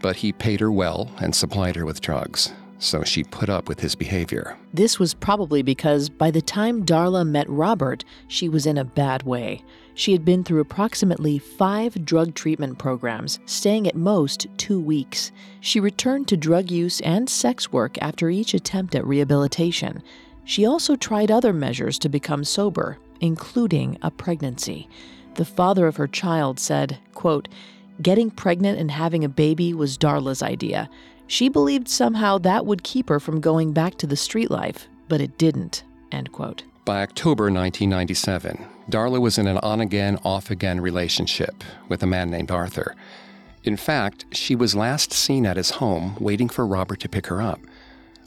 but 0.00 0.16
he 0.16 0.32
paid 0.32 0.60
her 0.60 0.72
well 0.72 1.10
and 1.18 1.34
supplied 1.34 1.76
her 1.76 1.84
with 1.84 2.00
drugs 2.00 2.52
so 2.84 3.02
she 3.02 3.24
put 3.24 3.48
up 3.48 3.68
with 3.68 3.80
his 3.80 3.94
behavior. 3.94 4.56
This 4.72 4.98
was 4.98 5.14
probably 5.14 5.62
because 5.62 6.08
by 6.08 6.30
the 6.30 6.42
time 6.42 6.84
Darla 6.84 7.26
met 7.26 7.48
Robert, 7.48 8.04
she 8.28 8.48
was 8.48 8.66
in 8.66 8.76
a 8.76 8.84
bad 8.84 9.22
way. 9.22 9.64
She 9.94 10.12
had 10.12 10.24
been 10.24 10.42
through 10.42 10.60
approximately 10.60 11.38
five 11.38 12.04
drug 12.04 12.34
treatment 12.34 12.78
programs, 12.78 13.38
staying 13.46 13.86
at 13.86 13.94
most 13.94 14.46
two 14.56 14.80
weeks. 14.80 15.30
She 15.60 15.78
returned 15.78 16.26
to 16.28 16.36
drug 16.36 16.70
use 16.70 17.00
and 17.00 17.30
sex 17.30 17.72
work 17.72 17.96
after 18.02 18.28
each 18.28 18.54
attempt 18.54 18.94
at 18.94 19.06
rehabilitation. 19.06 20.02
She 20.44 20.66
also 20.66 20.96
tried 20.96 21.30
other 21.30 21.52
measures 21.52 21.98
to 22.00 22.08
become 22.08 22.44
sober, 22.44 22.98
including 23.20 23.96
a 24.02 24.10
pregnancy. 24.10 24.88
The 25.36 25.44
father 25.44 25.86
of 25.86 25.96
her 25.96 26.08
child 26.08 26.58
said, 26.58 26.98
quote, 27.14 27.48
Getting 28.02 28.30
pregnant 28.30 28.78
and 28.78 28.90
having 28.90 29.22
a 29.22 29.28
baby 29.28 29.72
was 29.72 29.96
Darla's 29.96 30.42
idea. 30.42 30.90
She 31.28 31.48
believed 31.48 31.88
somehow 31.88 32.38
that 32.38 32.66
would 32.66 32.82
keep 32.82 33.08
her 33.08 33.20
from 33.20 33.40
going 33.40 33.72
back 33.72 33.96
to 33.98 34.06
the 34.06 34.16
street 34.16 34.50
life, 34.50 34.88
but 35.08 35.20
it 35.20 35.38
didn't. 35.38 35.84
End 36.10 36.32
quote. 36.32 36.64
By 36.84 37.00
October 37.00 37.44
1997, 37.44 38.66
Darla 38.90 39.18
was 39.18 39.38
in 39.38 39.46
an 39.46 39.56
on 39.58 39.80
again, 39.80 40.18
off 40.22 40.50
again 40.50 40.82
relationship 40.82 41.64
with 41.88 42.02
a 42.02 42.06
man 42.06 42.30
named 42.30 42.50
Arthur. 42.50 42.94
In 43.62 43.78
fact, 43.78 44.26
she 44.32 44.54
was 44.54 44.74
last 44.74 45.10
seen 45.10 45.46
at 45.46 45.56
his 45.56 45.70
home 45.70 46.14
waiting 46.20 46.50
for 46.50 46.66
Robert 46.66 47.00
to 47.00 47.08
pick 47.08 47.28
her 47.28 47.40
up. 47.40 47.58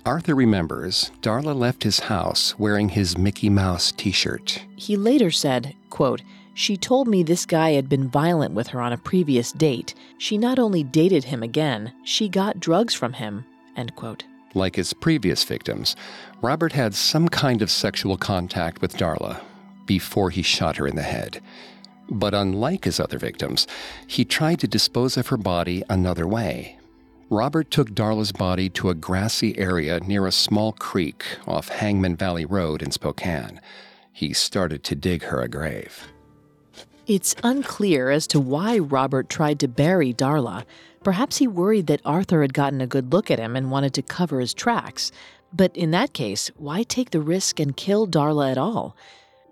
Arthur 0.08 0.34
remembers 0.34 1.12
Darla 1.22 1.56
left 1.56 1.84
his 1.84 2.00
house 2.00 2.58
wearing 2.58 2.90
his 2.90 3.16
Mickey 3.16 3.52
Mouse 3.52 3.92
t 3.92 4.10
shirt. 4.10 4.66
He 4.76 4.96
later 4.96 5.30
said, 5.30 5.76
quote, 5.92 6.24
she 6.56 6.78
told 6.78 7.08
me 7.08 7.22
this 7.22 7.46
guy 7.46 7.74
had 7.74 7.88
been 7.88 8.10
violent 8.10 8.56
with 8.56 8.70
her 8.70 8.82
on 8.82 8.92
a 8.92 8.98
previous 8.98 9.52
date. 9.52 9.94
She 10.18 10.36
not 10.36 10.58
only 10.58 10.82
dated 10.82 11.26
him 11.26 11.44
again, 11.44 11.94
she 12.04 12.28
got 12.28 12.60
drugs 12.60 12.96
from 12.96 13.14
him. 13.14 13.46
End 13.76 13.96
quote. 13.96 14.24
Like 14.54 14.76
his 14.76 14.94
previous 14.94 15.44
victims, 15.44 15.96
Robert 16.42 16.74
had 16.74 16.96
some 16.96 17.28
kind 17.28 17.62
of 17.62 17.70
sexual 17.70 18.18
contact 18.18 18.82
with 18.82 18.98
Darla 18.98 19.42
before 19.86 20.30
he 20.30 20.42
shot 20.42 20.78
her 20.78 20.88
in 20.88 20.96
the 20.96 21.04
head. 21.04 21.42
But 22.10 22.34
unlike 22.34 22.86
his 22.86 23.00
other 23.00 23.20
victims, 23.20 23.68
he 24.06 24.24
tried 24.24 24.60
to 24.62 24.68
dispose 24.68 25.18
of 25.18 25.28
her 25.28 25.38
body 25.38 25.84
another 25.90 26.28
way. 26.28 26.78
Robert 27.30 27.70
took 27.70 27.92
Darla's 27.92 28.32
body 28.32 28.70
to 28.70 28.90
a 28.90 28.96
grassy 28.96 29.58
area 29.58 30.00
near 30.00 30.26
a 30.26 30.32
small 30.32 30.72
creek 30.72 31.26
off 31.46 31.68
Hangman 31.68 32.16
Valley 32.16 32.46
Road 32.46 32.82
in 32.82 32.92
Spokane. 32.92 33.60
He 34.14 34.32
started 34.32 34.84
to 34.86 34.96
dig 34.96 35.24
her 35.24 35.42
a 35.42 35.50
grave. 35.50 36.08
It's 37.08 37.38
unclear 37.42 38.10
as 38.10 38.28
to 38.28 38.40
why 38.42 38.78
Robert 38.80 39.30
tried 39.30 39.62
to 39.62 39.70
bury 39.70 40.14
Darla. 40.14 40.66
Perhaps 41.06 41.38
he 41.38 41.48
worried 41.48 41.88
that 41.88 42.02
Arthur 42.04 42.42
had 42.42 42.54
gotten 42.54 42.82
a 42.82 42.88
good 42.88 43.14
look 43.14 43.32
at 43.32 43.40
him 43.40 43.56
and 43.56 43.72
wanted 43.72 43.94
to 43.94 44.02
cover 44.02 44.42
his 44.42 44.54
tracks. 44.54 45.10
But 45.54 45.74
in 45.78 45.92
that 45.92 46.12
case, 46.12 46.52
why 46.58 46.84
take 46.84 47.12
the 47.12 47.22
risk 47.22 47.62
and 47.62 47.78
kill 47.78 48.08
Darla 48.08 48.52
at 48.52 48.58
all? 48.58 48.94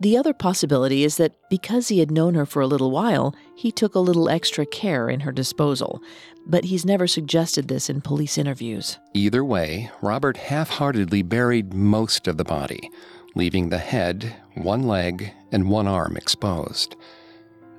The 0.01 0.17
other 0.17 0.33
possibility 0.33 1.05
is 1.05 1.15
that 1.15 1.31
because 1.50 1.88
he 1.88 2.00
had 2.00 2.12
known 2.12 2.33
her 2.33 2.45
for 2.45 2.62
a 2.62 2.67
little 2.67 2.91
while, 2.91 3.33
he 3.55 3.71
took 3.71 3.95
a 3.95 4.00
little 4.00 4.27
extra 4.27 4.65
care 4.65 5.09
in 5.09 5.21
her 5.21 5.31
disposal. 5.31 6.01
But 6.45 6.65
he's 6.65 6.83
never 6.83 7.07
suggested 7.07 7.69
this 7.69 7.89
in 7.89 8.01
police 8.01 8.38
interviews. 8.38 8.97
Either 9.13 9.45
way, 9.45 9.89
Robert 10.01 10.35
half 10.35 10.71
heartedly 10.71 11.21
buried 11.21 11.74
most 11.74 12.27
of 12.27 12.35
the 12.35 12.43
body, 12.43 12.91
leaving 13.33 13.69
the 13.69 13.77
head, 13.77 14.35
one 14.55 14.83
leg, 14.83 15.31
and 15.53 15.69
one 15.69 15.88
arm 15.88 16.17
exposed. 16.17 16.97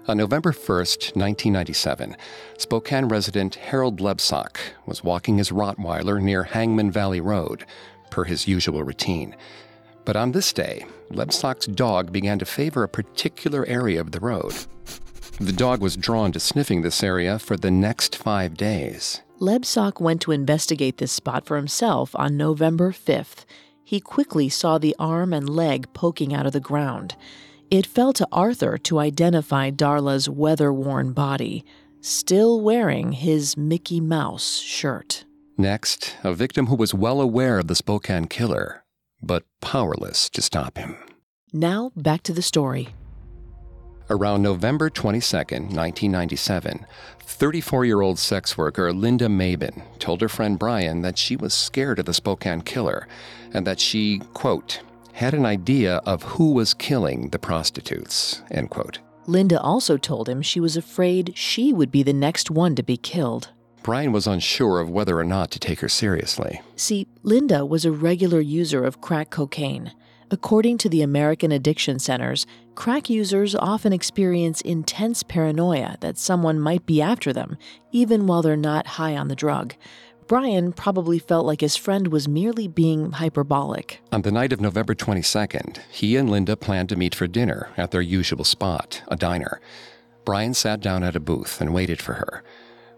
On 0.08 0.16
November 0.16 0.52
1, 0.52 0.76
1997, 0.76 2.16
Spokane 2.58 3.08
resident 3.08 3.56
Harold 3.56 3.98
Lebsock 3.98 4.58
was 4.86 5.02
walking 5.02 5.38
his 5.38 5.50
Rottweiler 5.50 6.22
near 6.22 6.44
Hangman 6.44 6.92
Valley 6.92 7.20
Road, 7.20 7.66
per 8.08 8.22
his 8.22 8.46
usual 8.46 8.84
routine. 8.84 9.34
But 10.04 10.14
on 10.14 10.30
this 10.30 10.52
day, 10.52 10.86
Lebsock's 11.10 11.66
dog 11.66 12.12
began 12.12 12.38
to 12.38 12.44
favor 12.44 12.84
a 12.84 12.88
particular 12.88 13.66
area 13.66 14.00
of 14.00 14.12
the 14.12 14.20
road. 14.20 14.54
The 15.40 15.52
dog 15.52 15.80
was 15.80 15.96
drawn 15.96 16.30
to 16.32 16.40
sniffing 16.40 16.82
this 16.82 17.02
area 17.02 17.40
for 17.40 17.56
the 17.56 17.72
next 17.72 18.14
five 18.14 18.56
days. 18.56 19.22
Lebsock 19.40 20.00
went 20.00 20.20
to 20.22 20.30
investigate 20.30 20.98
this 20.98 21.10
spot 21.10 21.44
for 21.44 21.56
himself 21.56 22.14
on 22.14 22.36
November 22.36 22.92
5th. 22.92 23.44
He 23.82 23.98
quickly 23.98 24.48
saw 24.48 24.78
the 24.78 24.94
arm 25.00 25.32
and 25.32 25.48
leg 25.48 25.92
poking 25.94 26.32
out 26.32 26.46
of 26.46 26.52
the 26.52 26.60
ground. 26.60 27.16
It 27.70 27.84
fell 27.84 28.12
to 28.12 28.28
Arthur 28.30 28.78
to 28.78 29.00
identify 29.00 29.70
Darla's 29.70 30.28
weather 30.28 30.72
worn 30.72 31.12
body, 31.12 31.64
still 32.00 32.60
wearing 32.60 33.10
his 33.10 33.56
Mickey 33.56 34.00
Mouse 34.00 34.58
shirt. 34.58 35.24
Next, 35.58 36.16
a 36.22 36.32
victim 36.32 36.66
who 36.66 36.76
was 36.76 36.94
well 36.94 37.20
aware 37.20 37.58
of 37.58 37.66
the 37.66 37.74
Spokane 37.74 38.28
killer, 38.28 38.84
but 39.20 39.42
powerless 39.60 40.30
to 40.30 40.42
stop 40.42 40.78
him. 40.78 40.96
Now, 41.52 41.90
back 41.96 42.22
to 42.24 42.32
the 42.32 42.42
story. 42.42 42.90
Around 44.08 44.42
November 44.42 44.88
22, 44.88 45.36
1997, 45.36 46.86
34 47.18 47.84
year 47.84 48.00
old 48.00 48.20
sex 48.20 48.56
worker 48.56 48.92
Linda 48.92 49.26
Maybin 49.26 49.82
told 49.98 50.20
her 50.20 50.28
friend 50.28 50.56
Brian 50.56 51.02
that 51.02 51.18
she 51.18 51.34
was 51.34 51.52
scared 51.52 51.98
of 51.98 52.04
the 52.04 52.14
Spokane 52.14 52.60
killer 52.60 53.08
and 53.52 53.66
that 53.66 53.80
she, 53.80 54.20
quote, 54.34 54.82
had 55.16 55.32
an 55.32 55.46
idea 55.46 55.96
of 56.04 56.22
who 56.22 56.52
was 56.52 56.74
killing 56.74 57.30
the 57.30 57.38
prostitutes, 57.38 58.42
end 58.50 58.68
quote. 58.68 58.98
Linda 59.26 59.58
also 59.58 59.96
told 59.96 60.28
him 60.28 60.42
she 60.42 60.60
was 60.60 60.76
afraid 60.76 61.32
she 61.34 61.72
would 61.72 61.90
be 61.90 62.02
the 62.02 62.12
next 62.12 62.50
one 62.50 62.74
to 62.74 62.82
be 62.82 62.98
killed. 62.98 63.50
Brian 63.82 64.12
was 64.12 64.26
unsure 64.26 64.78
of 64.78 64.90
whether 64.90 65.18
or 65.18 65.24
not 65.24 65.50
to 65.52 65.58
take 65.58 65.80
her 65.80 65.88
seriously. 65.88 66.60
See, 66.76 67.06
Linda 67.22 67.64
was 67.64 67.86
a 67.86 67.92
regular 67.92 68.40
user 68.40 68.84
of 68.84 69.00
crack 69.00 69.30
cocaine. 69.30 69.92
According 70.30 70.78
to 70.78 70.88
the 70.90 71.02
American 71.02 71.50
Addiction 71.50 71.98
Centers, 71.98 72.46
crack 72.74 73.08
users 73.08 73.54
often 73.54 73.92
experience 73.92 74.60
intense 74.60 75.22
paranoia 75.22 75.96
that 76.00 76.18
someone 76.18 76.60
might 76.60 76.84
be 76.84 77.00
after 77.00 77.32
them, 77.32 77.56
even 77.90 78.26
while 78.26 78.42
they're 78.42 78.56
not 78.56 78.86
high 78.86 79.16
on 79.16 79.28
the 79.28 79.36
drug. 79.36 79.74
Brian 80.26 80.72
probably 80.72 81.18
felt 81.18 81.46
like 81.46 81.60
his 81.60 81.76
friend 81.76 82.08
was 82.08 82.26
merely 82.26 82.66
being 82.66 83.12
hyperbolic. 83.12 84.00
On 84.10 84.22
the 84.22 84.32
night 84.32 84.52
of 84.52 84.60
November 84.60 84.94
22nd, 84.94 85.78
he 85.90 86.16
and 86.16 86.28
Linda 86.28 86.56
planned 86.56 86.88
to 86.88 86.96
meet 86.96 87.14
for 87.14 87.26
dinner 87.26 87.70
at 87.76 87.92
their 87.92 88.00
usual 88.00 88.44
spot, 88.44 89.02
a 89.08 89.16
diner. 89.16 89.60
Brian 90.24 90.54
sat 90.54 90.80
down 90.80 91.04
at 91.04 91.14
a 91.14 91.20
booth 91.20 91.60
and 91.60 91.72
waited 91.72 92.02
for 92.02 92.14
her. 92.14 92.42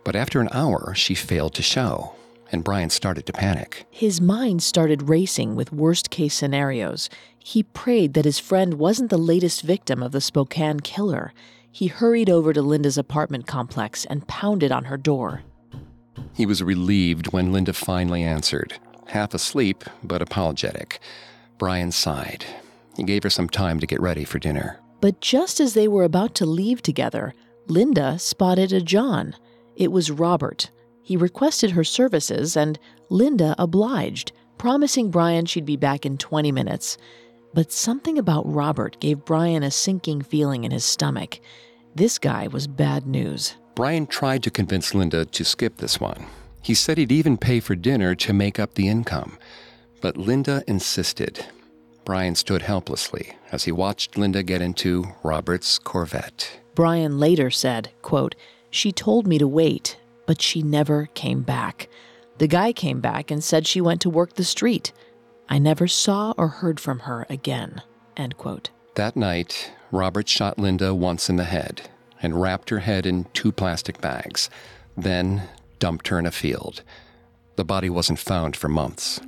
But 0.05 0.17
after 0.17 0.41
an 0.41 0.49
hour, 0.53 0.95
she 0.95 1.15
failed 1.15 1.55
to 1.55 1.63
show 1.63 2.15
and 2.51 2.65
Brian 2.65 2.91
started 2.91 3.27
to 3.27 3.33
panic. 3.33 3.87
His 3.91 4.21
mind 4.21 4.63
started 4.63 5.09
racing 5.09 5.55
with 5.55 5.73
worst 5.73 6.11
case 6.11 6.35
scenarios. 6.35 7.11
He 7.39 7.63
prayed 7.63 8.15
that 8.15 8.25
his 8.25 8.39
friend 8.39 8.75
wasn't 8.75 9.11
the 9.11 9.19
latest 9.19 9.63
victim 9.63 10.03
of 10.03 10.13
the 10.13 10.21
Spokane 10.21 10.81
killer. 10.81 11.33
He 11.71 11.89
hurried 11.89 12.31
over 12.31 12.53
to 12.53 12.63
Linda's 12.63 12.99
apartment 12.99 13.47
complex 13.47 14.05
and 14.07 14.27
pounded 14.27 14.73
on 14.73 14.85
her 14.85 14.97
door. 14.97 15.43
He 16.35 16.47
was 16.47 16.63
relieved 16.63 17.33
when 17.33 17.53
Linda 17.53 17.73
finally 17.73 18.23
answered, 18.23 18.79
half 19.07 19.35
asleep 19.35 19.85
but 20.03 20.23
apologetic. 20.23 21.01
Brian 21.59 21.93
sighed. 21.93 22.45
He 22.97 23.03
gave 23.03 23.23
her 23.23 23.31
some 23.31 23.49
time 23.49 23.81
to 23.81 23.87
get 23.87 24.01
ready 24.01 24.25
for 24.25 24.39
dinner. 24.39 24.81
But 25.01 25.21
just 25.21 25.61
as 25.61 25.75
they 25.75 25.89
were 25.89 26.05
about 26.05 26.35
to 26.37 26.47
leave 26.47 26.83
together, 26.83 27.35
Linda 27.67 28.19
spotted 28.19 28.73
a 28.73 28.81
John. 28.81 29.37
It 29.77 29.93
was 29.93 30.11
Robert, 30.11 30.71
he 31.09 31.17
requested 31.17 31.71
her 31.71 31.85
services, 31.85 32.55
and 32.55 32.79
Linda 33.09 33.55
obliged, 33.59 34.33
promising 34.59 35.11
Brian 35.11 35.47
she'd 35.47 35.65
be 35.65 35.79
back 35.79 36.05
in 36.05 36.19
20 36.19 36.53
minutes. 36.53 36.99
But 37.55 37.73
something 37.73 38.19
about 38.19 38.47
Robert 38.47 39.01
gave 39.01 39.25
Brian 39.25 39.63
a 39.63 39.71
sinking 39.71 40.21
feeling 40.21 40.65
in 40.65 40.71
his 40.71 40.85
stomach. 40.85 41.41
This 41.95 42.19
guy 42.19 42.49
was 42.49 42.67
bad 42.67 43.07
news. 43.07 43.55
Brian 43.79 44.09
tried 44.09 44.43
to 44.43 44.51
convince 44.51 44.93
Linda 44.93 45.25
to 45.25 45.45
skip 45.45 45.77
this 45.77 46.01
one. 46.01 46.27
He 46.63 46.75
said 46.75 46.99
he'd 46.99 47.13
even 47.13 47.37
pay 47.37 47.61
for 47.61 47.77
dinner 47.77 48.17
to 48.17 48.33
make 48.33 48.59
up 48.59 48.75
the 48.75 48.89
income. 48.89 49.39
But 50.01 50.17
Linda 50.17 50.65
insisted. 50.67 51.47
Brian 52.05 52.35
stood 52.35 52.63
helplessly 52.63 53.37
as 53.53 53.63
he 53.63 53.71
watched 53.71 54.19
Linda 54.19 54.43
get 54.43 54.61
into 54.61 55.05
Robert's 55.23 55.79
Corvette. 55.79 56.59
Brian 56.75 57.21
later 57.21 57.53
said, 57.53 57.91
quote, 58.03 58.35
She 58.69 58.91
told 58.91 59.29
me 59.29 59.39
to 59.39 59.47
wait, 59.47 59.97
but 60.27 60.43
she 60.43 60.61
never 60.61 61.07
came 61.15 61.43
back. 61.43 61.89
The 62.39 62.49
guy 62.49 62.73
came 62.73 63.01
back 63.01 63.31
and 63.31 63.45
said 63.45 63.65
she 63.65 63.81
went 63.81 64.01
to 64.01 64.11
work 64.11 64.35
the 64.35 64.43
street. 64.43 64.91
I 65.49 65.59
never 65.61 65.87
saw 65.87 66.35
or 66.37 66.49
heard 66.49 66.81
from 66.81 66.99
her 67.07 67.27
again. 67.31 67.83
End 68.17 68.37
quote. 68.39 68.71
That 68.97 69.15
night, 69.15 69.71
Robert 69.93 70.29
shot 70.29 70.59
Linda 70.59 70.97
once 70.97 71.31
in 71.31 71.37
the 71.37 71.45
head 71.45 71.89
and 72.23 72.41
wrapped 72.41 72.71
her 72.71 72.81
head 72.81 73.07
in 73.07 73.27
two 73.33 73.53
plastic 73.53 74.01
bags, 74.01 74.51
then 74.97 75.43
dumped 75.79 76.09
her 76.09 76.19
in 76.19 76.27
a 76.27 76.31
field. 76.31 76.83
The 77.57 77.65
body 77.65 77.91
wasn't 77.91 78.19
found 78.19 78.57
for 78.57 78.69
months. 78.69 79.21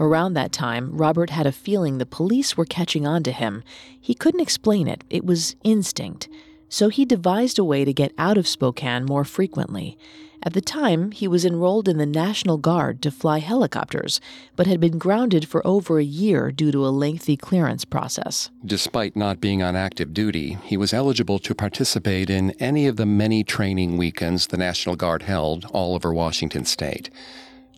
Around 0.00 0.34
that 0.34 0.52
time, 0.52 0.96
Robert 0.96 1.30
had 1.30 1.46
a 1.46 1.52
feeling 1.52 1.98
the 1.98 2.06
police 2.06 2.56
were 2.56 2.64
catching 2.64 3.06
on 3.06 3.22
to 3.24 3.32
him. 3.32 3.64
He 4.00 4.14
couldn't 4.14 4.40
explain 4.40 4.86
it, 4.86 5.02
it 5.10 5.24
was 5.24 5.56
instinct 5.64 6.28
so 6.68 6.88
he 6.88 7.04
devised 7.04 7.58
a 7.58 7.64
way 7.64 7.84
to 7.84 7.92
get 7.92 8.12
out 8.18 8.38
of 8.38 8.46
Spokane 8.46 9.04
more 9.04 9.24
frequently. 9.24 9.98
At 10.42 10.52
the 10.52 10.60
time, 10.60 11.10
he 11.10 11.26
was 11.26 11.44
enrolled 11.44 11.88
in 11.88 11.98
the 11.98 12.06
National 12.06 12.58
Guard 12.58 13.02
to 13.02 13.10
fly 13.10 13.38
helicopters, 13.38 14.20
but 14.54 14.68
had 14.68 14.80
been 14.80 14.96
grounded 14.96 15.48
for 15.48 15.66
over 15.66 15.98
a 15.98 16.04
year 16.04 16.52
due 16.52 16.70
to 16.70 16.86
a 16.86 16.90
lengthy 16.90 17.36
clearance 17.36 17.84
process. 17.84 18.50
Despite 18.64 19.16
not 19.16 19.40
being 19.40 19.62
on 19.62 19.74
active 19.74 20.14
duty, 20.14 20.56
he 20.62 20.76
was 20.76 20.94
eligible 20.94 21.40
to 21.40 21.54
participate 21.54 22.30
in 22.30 22.52
any 22.60 22.86
of 22.86 22.96
the 22.96 23.06
many 23.06 23.42
training 23.42 23.96
weekends 23.96 24.46
the 24.46 24.56
National 24.56 24.94
Guard 24.94 25.22
held 25.22 25.64
all 25.72 25.94
over 25.94 26.14
Washington 26.14 26.64
state. 26.64 27.10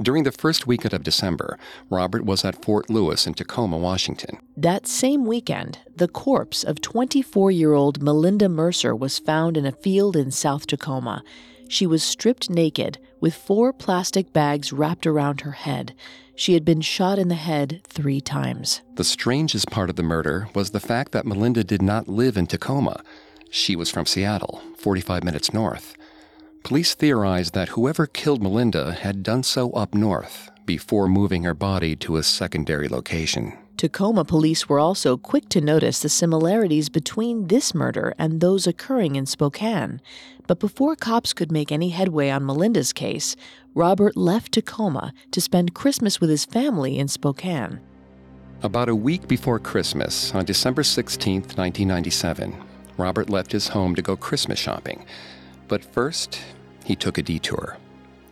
During 0.02 0.24
the 0.24 0.32
first 0.32 0.66
weekend 0.66 0.94
of 0.94 1.02
December, 1.02 1.58
Robert 1.90 2.24
was 2.24 2.42
at 2.42 2.64
Fort 2.64 2.88
Lewis 2.88 3.26
in 3.26 3.34
Tacoma, 3.34 3.76
Washington. 3.76 4.38
That 4.56 4.86
same 4.86 5.26
weekend, 5.26 5.78
the 5.94 6.08
corpse 6.08 6.64
of 6.64 6.80
24 6.80 7.50
year 7.50 7.74
old 7.74 8.02
Melinda 8.02 8.48
Mercer 8.48 8.96
was 8.96 9.18
found 9.18 9.58
in 9.58 9.66
a 9.66 9.72
field 9.72 10.16
in 10.16 10.30
South 10.30 10.66
Tacoma. 10.66 11.22
She 11.70 11.86
was 11.86 12.02
stripped 12.02 12.50
naked 12.50 12.98
with 13.20 13.32
four 13.32 13.72
plastic 13.72 14.32
bags 14.32 14.72
wrapped 14.72 15.06
around 15.06 15.42
her 15.42 15.52
head. 15.52 15.94
She 16.34 16.54
had 16.54 16.64
been 16.64 16.80
shot 16.80 17.16
in 17.16 17.28
the 17.28 17.36
head 17.36 17.82
three 17.86 18.20
times. 18.20 18.80
The 18.96 19.04
strangest 19.04 19.70
part 19.70 19.88
of 19.88 19.94
the 19.94 20.02
murder 20.02 20.48
was 20.52 20.70
the 20.70 20.80
fact 20.80 21.12
that 21.12 21.24
Melinda 21.24 21.62
did 21.62 21.80
not 21.80 22.08
live 22.08 22.36
in 22.36 22.48
Tacoma. 22.48 23.04
She 23.50 23.76
was 23.76 23.88
from 23.88 24.04
Seattle, 24.04 24.60
45 24.78 25.22
minutes 25.22 25.54
north. 25.54 25.94
Police 26.64 26.96
theorized 26.96 27.54
that 27.54 27.68
whoever 27.68 28.08
killed 28.08 28.42
Melinda 28.42 28.90
had 28.90 29.22
done 29.22 29.44
so 29.44 29.70
up 29.70 29.94
north 29.94 30.50
before 30.66 31.06
moving 31.06 31.44
her 31.44 31.54
body 31.54 31.94
to 31.96 32.16
a 32.16 32.24
secondary 32.24 32.88
location. 32.88 33.56
Tacoma 33.80 34.26
police 34.26 34.68
were 34.68 34.78
also 34.78 35.16
quick 35.16 35.48
to 35.48 35.60
notice 35.60 36.00
the 36.00 36.10
similarities 36.10 36.90
between 36.90 37.46
this 37.46 37.74
murder 37.74 38.14
and 38.18 38.40
those 38.40 38.66
occurring 38.66 39.16
in 39.16 39.24
Spokane. 39.24 40.02
But 40.50 40.58
before 40.58 40.96
cops 40.96 41.32
could 41.32 41.52
make 41.52 41.70
any 41.70 41.90
headway 41.90 42.28
on 42.28 42.44
Melinda's 42.44 42.92
case, 42.92 43.36
Robert 43.72 44.16
left 44.16 44.50
Tacoma 44.50 45.14
to 45.30 45.40
spend 45.40 45.76
Christmas 45.76 46.20
with 46.20 46.28
his 46.28 46.44
family 46.44 46.98
in 46.98 47.06
Spokane. 47.06 47.78
About 48.64 48.88
a 48.88 48.94
week 48.96 49.28
before 49.28 49.60
Christmas, 49.60 50.34
on 50.34 50.44
December 50.44 50.82
16, 50.82 51.42
1997, 51.42 52.56
Robert 52.96 53.30
left 53.30 53.52
his 53.52 53.68
home 53.68 53.94
to 53.94 54.02
go 54.02 54.16
Christmas 54.16 54.58
shopping. 54.58 55.06
But 55.68 55.84
first, 55.84 56.40
he 56.84 56.96
took 56.96 57.16
a 57.16 57.22
detour. 57.22 57.76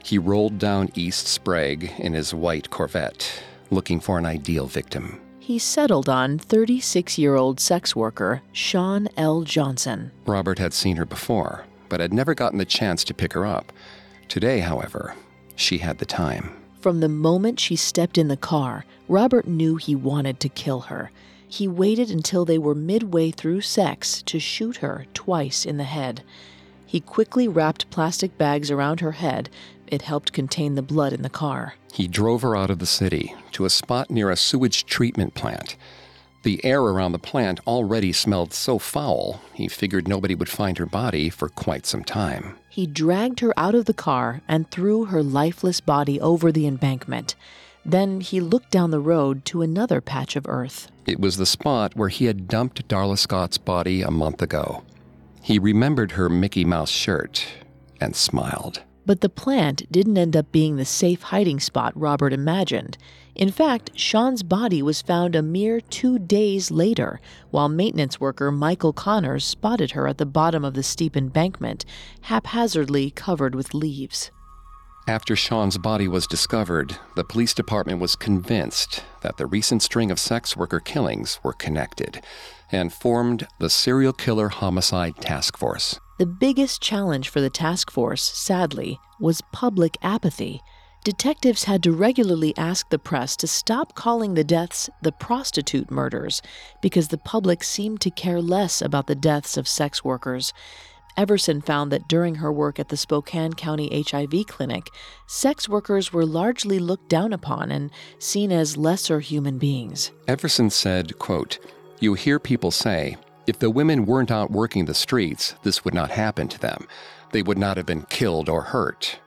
He 0.02 0.18
rolled 0.18 0.58
down 0.58 0.90
East 0.96 1.28
Sprague 1.28 1.92
in 1.98 2.14
his 2.14 2.34
white 2.34 2.68
Corvette, 2.68 3.44
looking 3.70 4.00
for 4.00 4.18
an 4.18 4.26
ideal 4.26 4.66
victim. 4.66 5.20
He 5.38 5.60
settled 5.60 6.08
on 6.08 6.36
36 6.40 7.16
year 7.16 7.36
old 7.36 7.60
sex 7.60 7.94
worker 7.94 8.42
Shawn 8.50 9.08
L. 9.16 9.42
Johnson. 9.42 10.10
Robert 10.26 10.58
had 10.58 10.74
seen 10.74 10.96
her 10.96 11.06
before, 11.06 11.64
but 11.88 12.00
had 12.00 12.12
never 12.12 12.34
gotten 12.34 12.58
the 12.58 12.64
chance 12.64 13.04
to 13.04 13.14
pick 13.14 13.32
her 13.32 13.46
up. 13.46 13.72
Today, 14.28 14.60
however, 14.60 15.14
she 15.56 15.78
had 15.78 15.98
the 15.98 16.06
time. 16.06 16.50
From 16.80 17.00
the 17.00 17.08
moment 17.08 17.58
she 17.58 17.76
stepped 17.76 18.18
in 18.18 18.28
the 18.28 18.36
car, 18.36 18.84
Robert 19.08 19.48
knew 19.48 19.76
he 19.76 19.94
wanted 19.94 20.38
to 20.40 20.48
kill 20.48 20.82
her. 20.82 21.10
He 21.48 21.66
waited 21.66 22.10
until 22.10 22.44
they 22.44 22.58
were 22.58 22.74
midway 22.74 23.30
through 23.30 23.62
sex 23.62 24.22
to 24.22 24.38
shoot 24.38 24.76
her 24.76 25.06
twice 25.14 25.64
in 25.64 25.78
the 25.78 25.84
head. 25.84 26.22
He 26.86 27.00
quickly 27.00 27.48
wrapped 27.48 27.90
plastic 27.90 28.38
bags 28.38 28.70
around 28.70 29.00
her 29.00 29.12
head. 29.12 29.50
It 29.86 30.02
helped 30.02 30.32
contain 30.32 30.74
the 30.74 30.82
blood 30.82 31.12
in 31.12 31.22
the 31.22 31.30
car. 31.30 31.74
He 31.92 32.06
drove 32.06 32.42
her 32.42 32.54
out 32.54 32.70
of 32.70 32.78
the 32.78 32.86
city 32.86 33.34
to 33.52 33.64
a 33.64 33.70
spot 33.70 34.10
near 34.10 34.30
a 34.30 34.36
sewage 34.36 34.86
treatment 34.86 35.34
plant. 35.34 35.76
The 36.44 36.64
air 36.64 36.80
around 36.80 37.12
the 37.12 37.18
plant 37.18 37.60
already 37.66 38.12
smelled 38.12 38.52
so 38.54 38.78
foul, 38.78 39.40
he 39.52 39.68
figured 39.68 40.06
nobody 40.06 40.34
would 40.34 40.48
find 40.48 40.78
her 40.78 40.86
body 40.86 41.30
for 41.30 41.48
quite 41.48 41.84
some 41.84 42.04
time. 42.04 42.56
He 42.68 42.86
dragged 42.86 43.40
her 43.40 43.52
out 43.56 43.74
of 43.74 43.86
the 43.86 43.94
car 43.94 44.40
and 44.46 44.70
threw 44.70 45.06
her 45.06 45.22
lifeless 45.22 45.80
body 45.80 46.20
over 46.20 46.52
the 46.52 46.66
embankment. 46.66 47.34
Then 47.84 48.20
he 48.20 48.40
looked 48.40 48.70
down 48.70 48.90
the 48.90 49.00
road 49.00 49.44
to 49.46 49.62
another 49.62 50.00
patch 50.00 50.36
of 50.36 50.46
earth. 50.46 50.90
It 51.06 51.18
was 51.18 51.38
the 51.38 51.46
spot 51.46 51.96
where 51.96 52.10
he 52.10 52.26
had 52.26 52.46
dumped 52.46 52.86
Darla 52.86 53.18
Scott's 53.18 53.58
body 53.58 54.02
a 54.02 54.10
month 54.10 54.42
ago. 54.42 54.84
He 55.42 55.58
remembered 55.58 56.12
her 56.12 56.28
Mickey 56.28 56.64
Mouse 56.64 56.90
shirt 56.90 57.46
and 58.00 58.14
smiled. 58.14 58.82
But 59.06 59.22
the 59.22 59.30
plant 59.30 59.90
didn't 59.90 60.18
end 60.18 60.36
up 60.36 60.52
being 60.52 60.76
the 60.76 60.84
safe 60.84 61.22
hiding 61.22 61.60
spot 61.60 61.94
Robert 61.96 62.32
imagined. 62.32 62.98
In 63.38 63.52
fact, 63.52 63.92
Shawn's 63.94 64.42
body 64.42 64.82
was 64.82 65.00
found 65.00 65.36
a 65.36 65.42
mere 65.42 65.80
two 65.80 66.18
days 66.18 66.72
later, 66.72 67.20
while 67.50 67.68
maintenance 67.68 68.18
worker 68.18 68.50
Michael 68.50 68.92
Connors 68.92 69.44
spotted 69.44 69.92
her 69.92 70.08
at 70.08 70.18
the 70.18 70.26
bottom 70.26 70.64
of 70.64 70.74
the 70.74 70.82
steep 70.82 71.16
embankment, 71.16 71.84
haphazardly 72.22 73.12
covered 73.12 73.54
with 73.54 73.74
leaves. 73.74 74.32
After 75.06 75.36
Shawn's 75.36 75.78
body 75.78 76.08
was 76.08 76.26
discovered, 76.26 76.98
the 77.14 77.22
police 77.22 77.54
department 77.54 78.00
was 78.00 78.16
convinced 78.16 79.04
that 79.22 79.36
the 79.36 79.46
recent 79.46 79.82
string 79.82 80.10
of 80.10 80.18
sex 80.18 80.56
worker 80.56 80.80
killings 80.80 81.38
were 81.44 81.54
connected 81.54 82.20
and 82.72 82.92
formed 82.92 83.46
the 83.60 83.70
Serial 83.70 84.12
Killer 84.12 84.48
Homicide 84.48 85.16
Task 85.16 85.56
Force. 85.56 86.00
The 86.18 86.26
biggest 86.26 86.82
challenge 86.82 87.28
for 87.28 87.40
the 87.40 87.48
task 87.48 87.90
force, 87.92 88.22
sadly, 88.22 88.98
was 89.20 89.42
public 89.52 89.96
apathy. 90.02 90.60
Detectives 91.08 91.64
had 91.64 91.82
to 91.84 91.92
regularly 91.92 92.52
ask 92.58 92.90
the 92.90 92.98
press 92.98 93.34
to 93.36 93.46
stop 93.46 93.94
calling 93.94 94.34
the 94.34 94.44
deaths 94.44 94.90
the 95.00 95.10
prostitute 95.10 95.90
murders 95.90 96.42
because 96.82 97.08
the 97.08 97.16
public 97.16 97.64
seemed 97.64 98.02
to 98.02 98.10
care 98.10 98.42
less 98.42 98.82
about 98.82 99.06
the 99.06 99.14
deaths 99.14 99.56
of 99.56 99.66
sex 99.66 100.04
workers. 100.04 100.52
Everson 101.16 101.62
found 101.62 101.90
that 101.90 102.08
during 102.08 102.34
her 102.34 102.52
work 102.52 102.78
at 102.78 102.90
the 102.90 102.96
Spokane 102.98 103.54
County 103.54 104.04
HIV 104.06 104.48
clinic, 104.48 104.88
sex 105.26 105.66
workers 105.66 106.12
were 106.12 106.26
largely 106.26 106.78
looked 106.78 107.08
down 107.08 107.32
upon 107.32 107.70
and 107.70 107.90
seen 108.18 108.52
as 108.52 108.76
lesser 108.76 109.20
human 109.20 109.56
beings. 109.56 110.10
Everson 110.26 110.68
said, 110.68 111.18
quote, 111.18 111.58
You 112.00 112.12
hear 112.12 112.38
people 112.38 112.70
say, 112.70 113.16
if 113.46 113.58
the 113.58 113.70
women 113.70 114.04
weren't 114.04 114.30
out 114.30 114.50
working 114.50 114.84
the 114.84 114.92
streets, 114.92 115.54
this 115.62 115.86
would 115.86 115.94
not 115.94 116.10
happen 116.10 116.48
to 116.48 116.58
them. 116.58 116.86
They 117.32 117.40
would 117.40 117.56
not 117.56 117.78
have 117.78 117.86
been 117.86 118.02
killed 118.02 118.50
or 118.50 118.60
hurt. 118.60 119.18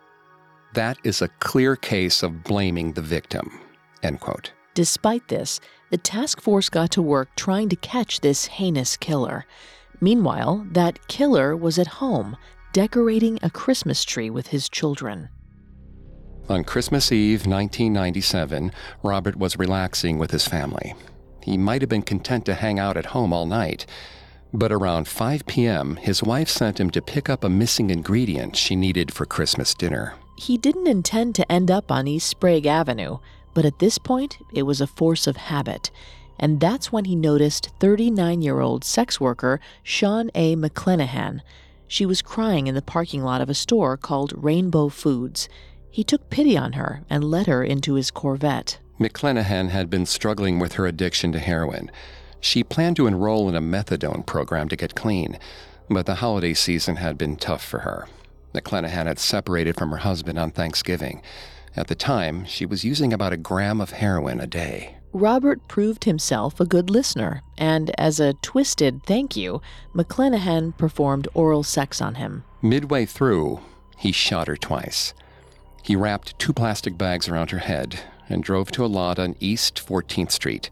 That 0.74 0.98
is 1.04 1.22
a 1.22 1.28
clear 1.40 1.76
case 1.76 2.24
of 2.24 2.44
blaming 2.44 2.94
the 2.94 3.02
victim. 3.02 3.60
End 4.04 4.20
quote. 4.20 4.52
Despite 4.74 5.28
this, 5.28 5.60
the 5.90 5.98
task 5.98 6.40
force 6.40 6.70
got 6.70 6.92
to 6.92 7.02
work 7.02 7.30
trying 7.36 7.68
to 7.70 7.76
catch 7.76 8.22
this 8.22 8.46
heinous 8.46 8.96
killer. 8.96 9.46
Meanwhile, 10.00 10.66
that 10.72 11.08
killer 11.10 11.56
was 11.58 11.78
at 11.78 11.88
home, 11.88 12.38
decorating 12.72 13.38
a 13.42 13.50
Christmas 13.50 14.06
tree 14.06 14.30
with 14.30 14.48
his 14.48 14.70
children. 14.70 15.30
On 16.48 16.64
Christmas 16.64 17.12
Eve 17.12 17.42
1997, 17.46 18.72
Robert 19.04 19.36
was 19.36 19.60
relaxing 19.60 20.18
with 20.18 20.32
his 20.32 20.48
family. 20.48 20.96
He 21.44 21.58
might 21.58 21.82
have 21.82 21.90
been 21.90 22.02
content 22.02 22.46
to 22.46 22.54
hang 22.54 22.80
out 22.80 22.98
at 22.98 23.08
home 23.08 23.34
all 23.34 23.46
night, 23.46 23.86
but 24.54 24.72
around 24.72 25.08
5 25.08 25.46
p.m., 25.46 25.98
his 25.98 26.24
wife 26.24 26.50
sent 26.50 26.80
him 26.80 26.90
to 26.92 27.02
pick 27.02 27.30
up 27.30 27.44
a 27.44 27.50
missing 27.50 27.90
ingredient 27.90 28.56
she 28.56 28.76
needed 28.76 29.14
for 29.14 29.26
Christmas 29.26 29.74
dinner. 29.74 30.16
He 30.36 30.58
didn't 30.58 30.88
intend 30.88 31.36
to 31.36 31.52
end 31.52 31.70
up 31.70 31.92
on 31.92 32.08
East 32.08 32.28
Sprague 32.28 32.66
Avenue, 32.66 33.20
but 33.54 33.66
at 33.66 33.80
this 33.80 33.98
point, 33.98 34.38
it 34.54 34.64
was 34.64 34.82
a 34.82 34.88
force 34.88 35.28
of 35.28 35.38
habit 35.38 35.92
and 36.42 36.60
that's 36.60 36.92
when 36.92 37.06
he 37.06 37.16
noticed 37.16 37.70
39 37.80 38.42
year 38.42 38.60
old 38.60 38.84
sex 38.84 39.22
worker 39.22 39.62
Shawn 39.84 40.32
A. 40.34 40.56
McClenahan. 40.56 41.42
She 41.88 42.06
was 42.06 42.22
crying 42.22 42.68
in 42.68 42.76
the 42.76 42.82
parking 42.82 43.24
lot 43.24 43.42
of 43.42 43.50
a 43.50 43.54
store 43.54 43.96
called 43.96 44.34
Rainbow 44.36 44.90
Foods. 44.90 45.48
He 45.92 46.04
took 46.04 46.30
pity 46.30 46.58
on 46.58 46.74
her 46.74 47.04
and 47.10 47.24
led 47.24 47.48
her 47.48 47.64
into 47.64 47.94
his 47.94 48.12
Corvette. 48.12 48.80
McClenahan 49.00 49.70
had 49.70 49.90
been 49.90 50.06
struggling 50.06 50.58
with 50.58 50.74
her 50.74 50.88
addiction 50.88 51.32
to 51.34 51.40
heroin. 51.40 51.92
She 52.40 52.64
planned 52.64 52.96
to 52.96 53.08
enroll 53.08 53.48
in 53.48 53.56
a 53.56 53.62
methadone 53.62 54.26
program 54.26 54.68
to 54.70 54.76
get 54.76 54.96
clean, 54.96 55.38
but 55.90 56.06
the 56.06 56.16
holiday 56.16 56.54
season 56.54 56.96
had 56.96 57.18
been 57.18 57.36
tough 57.36 57.64
for 57.64 57.80
her. 57.80 58.08
McClenahan 58.54 59.06
had 59.06 59.20
separated 59.20 59.78
from 59.78 59.92
her 59.92 59.98
husband 59.98 60.38
on 60.38 60.52
Thanksgiving. 60.52 61.22
At 61.76 61.88
the 61.88 61.96
time, 61.96 62.46
she 62.46 62.66
was 62.66 62.84
using 62.84 63.14
about 63.14 63.34
a 63.34 63.38
gram 63.38 63.80
of 63.80 63.92
heroin 63.92 64.40
a 64.40 64.48
day. 64.48 64.98
Robert 65.14 65.68
proved 65.68 66.06
himself 66.06 66.60
a 66.60 66.66
good 66.66 66.90
listener, 66.90 67.42
and 67.58 67.92
as 68.00 68.20
a 68.20 68.34
twisted 68.36 69.04
thank 69.06 69.36
you, 69.36 69.62
McClenahan 69.94 70.78
performed 70.78 71.28
oral 71.34 71.64
sex 71.64 72.02
on 72.02 72.16
him. 72.16 72.44
Midway 72.62 73.06
through, 73.06 73.60
he 73.98 74.12
shot 74.12 74.48
her 74.48 74.56
twice. 74.56 75.14
He 75.84 75.96
wrapped 75.96 76.38
two 76.40 76.54
plastic 76.54 76.98
bags 76.98 77.28
around 77.28 77.52
her 77.52 77.60
head 77.60 78.00
and 78.30 78.44
drove 78.44 78.72
to 78.72 78.86
a 78.86 78.88
lot 78.88 79.20
on 79.20 79.36
East 79.40 79.82
14th 79.86 80.32
Street. 80.32 80.70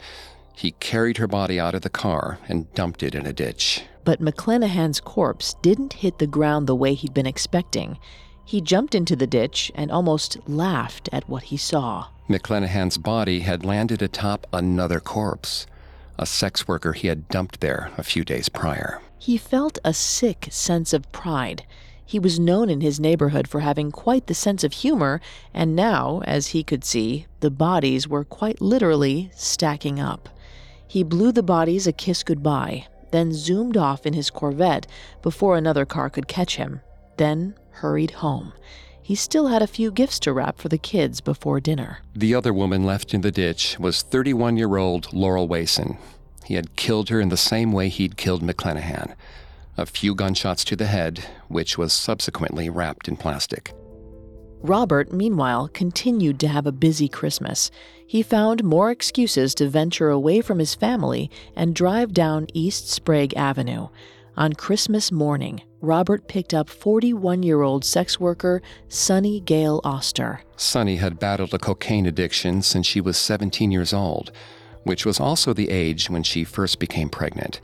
He 0.55 0.71
carried 0.71 1.17
her 1.17 1.27
body 1.27 1.59
out 1.59 1.75
of 1.75 1.81
the 1.81 1.89
car 1.89 2.39
and 2.47 2.73
dumped 2.73 3.03
it 3.03 3.15
in 3.15 3.25
a 3.25 3.33
ditch. 3.33 3.83
But 4.09 4.21
McClenahan's 4.21 4.99
corpse 4.99 5.53
didn't 5.61 6.01
hit 6.01 6.17
the 6.17 6.25
ground 6.25 6.65
the 6.65 6.73
way 6.73 6.95
he'd 6.95 7.13
been 7.13 7.27
expecting. 7.27 7.99
He 8.43 8.59
jumped 8.59 8.95
into 8.95 9.15
the 9.15 9.27
ditch 9.27 9.71
and 9.75 9.91
almost 9.91 10.39
laughed 10.49 11.09
at 11.11 11.29
what 11.29 11.43
he 11.43 11.57
saw. 11.57 12.07
McClenahan's 12.27 12.97
body 12.97 13.41
had 13.41 13.63
landed 13.63 14.01
atop 14.01 14.47
another 14.51 14.99
corpse, 14.99 15.67
a 16.17 16.25
sex 16.25 16.67
worker 16.67 16.93
he 16.93 17.07
had 17.07 17.29
dumped 17.29 17.61
there 17.61 17.91
a 17.99 18.03
few 18.03 18.25
days 18.25 18.49
prior. 18.49 18.99
He 19.19 19.37
felt 19.37 19.77
a 19.85 19.93
sick 19.93 20.47
sense 20.49 20.91
of 20.91 21.11
pride. 21.11 21.67
He 22.03 22.17
was 22.17 22.39
known 22.39 22.67
in 22.67 22.81
his 22.81 22.99
neighborhood 22.99 23.47
for 23.47 23.59
having 23.59 23.91
quite 23.91 24.25
the 24.25 24.33
sense 24.33 24.63
of 24.63 24.73
humor, 24.73 25.21
and 25.53 25.75
now, 25.75 26.23
as 26.25 26.47
he 26.47 26.63
could 26.63 26.83
see, 26.83 27.27
the 27.41 27.51
bodies 27.51 28.07
were 28.07 28.23
quite 28.23 28.59
literally 28.59 29.29
stacking 29.35 29.99
up. 29.99 30.29
He 30.87 31.03
blew 31.03 31.31
the 31.31 31.43
bodies 31.43 31.85
a 31.85 31.91
kiss 31.91 32.23
goodbye, 32.23 32.87
then 33.11 33.33
zoomed 33.33 33.77
off 33.77 34.05
in 34.05 34.13
his 34.13 34.29
Corvette 34.29 34.87
before 35.21 35.57
another 35.57 35.85
car 35.85 36.09
could 36.09 36.27
catch 36.27 36.55
him 36.55 36.81
then 37.19 37.53
hurried 37.71 38.11
home. 38.11 38.53
He 39.01 39.13
still 39.13 39.47
had 39.47 39.61
a 39.61 39.67
few 39.67 39.91
gifts 39.91 40.19
to 40.19 40.33
wrap 40.33 40.57
for 40.57 40.69
the 40.69 40.77
kids 40.77 41.21
before 41.21 41.59
dinner. 41.59 41.99
The 42.15 42.33
other 42.33 42.53
woman 42.53 42.85
left 42.85 43.13
in 43.13 43.21
the 43.21 43.31
ditch 43.31 43.77
was 43.77 44.01
31 44.01 44.57
year 44.57 44.77
old 44.77 45.11
Laurel 45.13 45.47
Wason. 45.47 45.97
He 46.45 46.55
had 46.55 46.75
killed 46.75 47.09
her 47.09 47.19
in 47.19 47.29
the 47.29 47.37
same 47.37 47.71
way 47.71 47.89
he'd 47.89 48.17
killed 48.17 48.41
McClenahan 48.41 49.15
a 49.77 49.85
few 49.85 50.13
gunshots 50.13 50.65
to 50.65 50.75
the 50.75 50.87
head, 50.87 51.25
which 51.47 51.77
was 51.77 51.93
subsequently 51.93 52.69
wrapped 52.69 53.07
in 53.07 53.15
plastic. 53.15 53.73
Robert, 54.61 55.13
meanwhile, 55.13 55.69
continued 55.69 56.39
to 56.41 56.47
have 56.47 56.67
a 56.67 56.71
busy 56.71 57.07
Christmas. 57.07 57.71
He 58.05 58.21
found 58.21 58.63
more 58.63 58.91
excuses 58.91 59.55
to 59.55 59.69
venture 59.69 60.09
away 60.09 60.41
from 60.41 60.59
his 60.59 60.75
family 60.75 61.31
and 61.55 61.73
drive 61.73 62.13
down 62.13 62.47
East 62.53 62.89
Sprague 62.89 63.33
Avenue. 63.37 63.87
On 64.35 64.53
Christmas 64.53 65.11
morning, 65.11 65.61
Robert 65.81 66.27
picked 66.27 66.53
up 66.53 66.69
41 66.69 67.43
year 67.43 67.61
old 67.61 67.85
sex 67.85 68.19
worker 68.19 68.61
Sunny 68.89 69.39
Gale 69.39 69.79
Oster. 69.83 70.41
Sunny 70.57 70.97
had 70.97 71.19
battled 71.19 71.53
a 71.53 71.59
cocaine 71.59 72.05
addiction 72.05 72.61
since 72.61 72.85
she 72.85 72.99
was 72.99 73.17
17 73.17 73.71
years 73.71 73.93
old, 73.93 74.31
which 74.83 75.05
was 75.05 75.19
also 75.19 75.53
the 75.53 75.69
age 75.69 76.09
when 76.09 76.23
she 76.23 76.43
first 76.43 76.79
became 76.79 77.09
pregnant. 77.09 77.61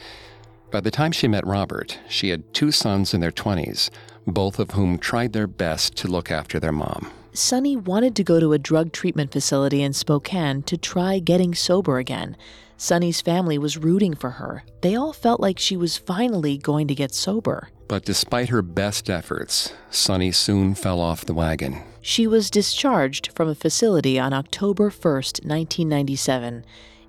By 0.71 0.81
the 0.81 0.91
time 0.91 1.11
she 1.11 1.27
met 1.27 1.45
Robert, 1.45 1.99
she 2.09 2.29
had 2.29 2.53
two 2.53 2.71
sons 2.71 3.13
in 3.13 3.21
their 3.21 3.31
20s, 3.31 3.89
both 4.25 4.59
of 4.59 4.71
whom 4.71 4.97
tried 4.97 5.33
their 5.33 5.47
best 5.47 5.95
to 5.97 6.07
look 6.07 6.31
after 6.31 6.59
their 6.59 6.71
mom. 6.71 7.11
Sunny 7.33 7.75
wanted 7.75 8.15
to 8.15 8.23
go 8.23 8.39
to 8.39 8.53
a 8.53 8.57
drug 8.57 8.93
treatment 8.93 9.31
facility 9.31 9.81
in 9.83 9.91
Spokane 9.91 10.63
to 10.63 10.77
try 10.77 11.19
getting 11.19 11.53
sober 11.53 11.97
again. 11.97 12.37
Sunny's 12.77 13.21
family 13.21 13.57
was 13.57 13.77
rooting 13.77 14.13
for 14.13 14.31
her. 14.31 14.63
They 14.81 14.95
all 14.95 15.13
felt 15.13 15.39
like 15.39 15.59
she 15.59 15.77
was 15.77 15.97
finally 15.97 16.57
going 16.57 16.87
to 16.87 16.95
get 16.95 17.13
sober. 17.13 17.69
But 17.87 18.05
despite 18.05 18.49
her 18.49 18.61
best 18.61 19.09
efforts, 19.09 19.73
Sunny 19.89 20.31
soon 20.31 20.75
fell 20.75 20.99
off 20.99 21.25
the 21.25 21.33
wagon. 21.33 21.83
She 22.01 22.27
was 22.27 22.49
discharged 22.49 23.31
from 23.33 23.47
a 23.49 23.55
facility 23.55 24.19
on 24.19 24.33
October 24.33 24.89
1st, 24.89 25.45
1997. 25.45 26.65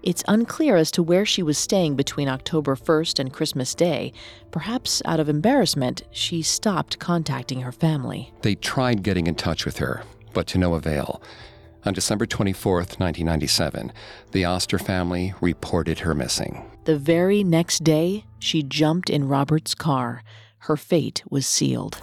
It's 0.06 0.22
unclear 0.28 0.76
as 0.76 0.92
to 0.92 1.02
where 1.02 1.26
she 1.26 1.42
was 1.42 1.58
staying 1.58 1.96
between 1.96 2.28
October 2.28 2.76
1st 2.76 3.18
and 3.18 3.32
Christmas 3.32 3.74
Day. 3.74 4.12
Perhaps 4.52 5.02
out 5.04 5.18
of 5.18 5.28
embarrassment, 5.28 6.04
she 6.12 6.42
stopped 6.42 7.00
contacting 7.00 7.62
her 7.62 7.72
family. 7.72 8.32
They 8.42 8.54
tried 8.54 9.02
getting 9.02 9.26
in 9.26 9.34
touch 9.34 9.64
with 9.64 9.78
her, 9.78 10.04
but 10.32 10.46
to 10.46 10.58
no 10.58 10.74
avail. 10.74 11.20
On 11.84 11.92
December 11.92 12.24
24, 12.24 12.76
1997, 12.76 13.92
the 14.30 14.44
Oster 14.44 14.78
family 14.78 15.34
reported 15.40 15.98
her 15.98 16.14
missing. 16.14 16.70
The 16.84 16.96
very 16.96 17.42
next 17.42 17.82
day, 17.82 18.26
she 18.38 18.62
jumped 18.62 19.10
in 19.10 19.26
Robert's 19.26 19.74
car. 19.74 20.22
Her 20.58 20.76
fate 20.76 21.24
was 21.28 21.48
sealed. 21.48 22.00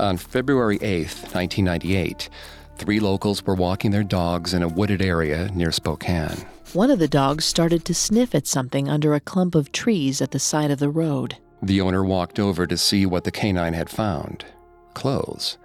On 0.00 0.16
February 0.16 0.78
8, 0.80 1.00
1998, 1.34 2.30
three 2.78 2.98
locals 2.98 3.44
were 3.44 3.54
walking 3.54 3.90
their 3.90 4.02
dogs 4.02 4.54
in 4.54 4.62
a 4.62 4.68
wooded 4.68 5.02
area 5.02 5.50
near 5.52 5.70
Spokane. 5.70 6.46
One 6.74 6.90
of 6.90 6.98
the 6.98 7.08
dogs 7.08 7.44
started 7.44 7.84
to 7.84 7.94
sniff 7.94 8.34
at 8.34 8.46
something 8.46 8.88
under 8.88 9.12
a 9.12 9.20
clump 9.20 9.54
of 9.54 9.72
trees 9.72 10.22
at 10.22 10.30
the 10.30 10.38
side 10.38 10.70
of 10.70 10.78
the 10.78 10.88
road. 10.88 11.36
The 11.62 11.82
owner 11.82 12.02
walked 12.02 12.38
over 12.38 12.66
to 12.66 12.78
see 12.78 13.04
what 13.04 13.24
the 13.24 13.30
canine 13.30 13.74
had 13.74 13.90
found 13.90 14.46
clothes. 14.94 15.58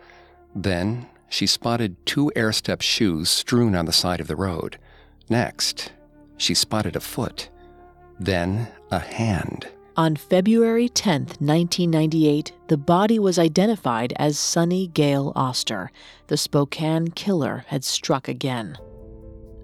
Then 0.53 1.07
she 1.29 1.47
spotted 1.47 2.05
two 2.05 2.29
airstep 2.35 2.81
shoes 2.81 3.29
strewn 3.29 3.73
on 3.73 3.85
the 3.85 3.93
side 3.93 4.19
of 4.19 4.27
the 4.27 4.35
road. 4.35 4.77
Next, 5.29 5.93
she 6.35 6.53
spotted 6.53 6.97
a 6.97 6.99
foot, 6.99 7.49
then 8.19 8.67
a 8.91 8.99
hand. 8.99 9.67
On 9.95 10.15
February 10.17 10.89
10, 10.89 11.21
1998, 11.39 12.51
the 12.67 12.77
body 12.77 13.17
was 13.17 13.39
identified 13.39 14.13
as 14.17 14.37
Sunny 14.37 14.87
Gale 14.87 15.31
Oster. 15.35 15.89
The 16.27 16.37
Spokane 16.37 17.07
killer 17.07 17.63
had 17.67 17.83
struck 17.83 18.27
again. 18.27 18.77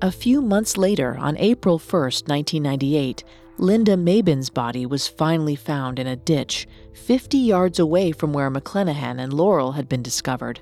A 0.04 0.12
few 0.12 0.42
months 0.42 0.78
later, 0.78 1.16
on 1.18 1.38
April 1.38 1.80
1, 1.80 2.02
1998, 2.02 3.24
Linda 3.58 3.96
Maybin's 3.96 4.50
body 4.50 4.86
was 4.86 5.08
finally 5.08 5.56
found 5.56 5.98
in 5.98 6.08
a 6.08 6.18
ditch 6.18 6.68
50 6.92 7.38
yards 7.38 7.80
away 7.80 8.12
from 8.12 8.34
where 8.34 8.52
McClenahan 8.52 9.18
and 9.24 9.32
Laurel 9.32 9.72
had 9.72 9.88
been 9.88 10.04
discovered. 10.04 10.60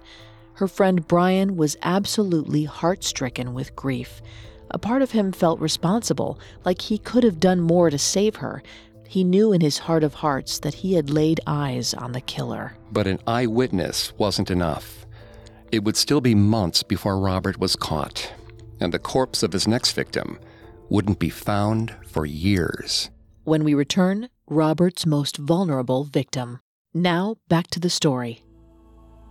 Her 0.53 0.67
friend 0.67 1.07
Brian 1.07 1.57
was 1.57 1.75
absolutely 1.81 2.65
heart 2.65 3.03
stricken 3.03 3.55
with 3.55 3.75
grief. 3.75 4.21
A 4.69 4.77
part 4.77 5.01
of 5.01 5.09
him 5.09 5.31
felt 5.31 5.59
responsible, 5.59 6.39
like 6.63 6.79
he 6.79 6.99
could 6.99 7.23
have 7.23 7.39
done 7.39 7.61
more 7.61 7.89
to 7.89 7.97
save 7.97 8.35
her. 8.35 8.61
He 9.07 9.23
knew 9.23 9.53
in 9.53 9.61
his 9.61 9.79
heart 9.79 10.03
of 10.03 10.13
hearts 10.13 10.59
that 10.59 10.75
he 10.75 10.93
had 10.93 11.09
laid 11.09 11.39
eyes 11.47 11.95
on 11.95 12.11
the 12.11 12.21
killer. 12.21 12.77
But 12.91 13.07
an 13.07 13.17
eyewitness 13.25 14.15
wasn't 14.19 14.51
enough. 14.51 15.07
It 15.71 15.83
would 15.83 15.97
still 15.97 16.21
be 16.21 16.35
months 16.35 16.83
before 16.83 17.17
Robert 17.17 17.57
was 17.57 17.75
caught, 17.75 18.31
and 18.81 18.93
the 18.93 18.99
corpse 18.99 19.43
of 19.43 19.53
his 19.53 19.67
next 19.67 19.93
victim 19.93 20.39
wouldn't 20.89 21.19
be 21.19 21.29
found 21.29 21.95
for 22.05 22.25
years. 22.25 23.09
When 23.45 23.63
we 23.63 23.73
return, 23.73 24.29
Robert's 24.47 25.05
most 25.05 25.37
vulnerable 25.37 26.03
victim. 26.03 26.59
Now, 26.93 27.35
back 27.47 27.67
to 27.67 27.79
the 27.79 27.89
story. 27.89 28.43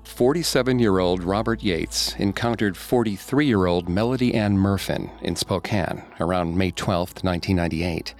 47 0.05 0.79
year 0.79 0.99
old 0.99 1.23
Robert 1.23 1.63
Yates 1.63 2.15
encountered 2.17 2.77
43 2.77 3.47
year 3.47 3.67
old 3.67 3.89
Melody 3.89 4.35
Ann 4.35 4.57
Murfin 4.57 5.11
in 5.23 5.37
Spokane 5.37 6.03
around 6.19 6.57
May 6.57 6.71
12, 6.71 7.23
1998. 7.23 8.15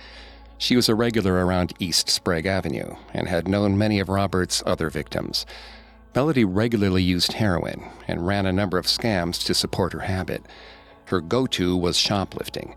She 0.59 0.77
was 0.77 0.91
a 0.91 0.95
regular 0.95 1.47
around 1.47 1.73
East 1.79 2.11
Sprague 2.11 2.45
Avenue 2.45 2.95
and 3.15 3.29
had 3.29 3.49
known 3.49 3.79
many 3.79 3.99
of 3.99 4.11
Robert's 4.11 4.63
other 4.67 4.91
victims. 4.91 5.47
Melody 6.15 6.45
regularly 6.45 7.03
used 7.03 7.33
heroin 7.33 7.83
and 8.07 8.27
ran 8.27 8.45
a 8.45 8.53
number 8.53 8.77
of 8.77 8.87
scams 8.87 9.43
to 9.47 9.55
support 9.55 9.95
her 9.95 10.01
habit. 10.01 10.45
Her 11.11 11.21
go 11.21 11.47
to 11.49 11.77
was 11.77 11.97
shoplifting. 11.97 12.77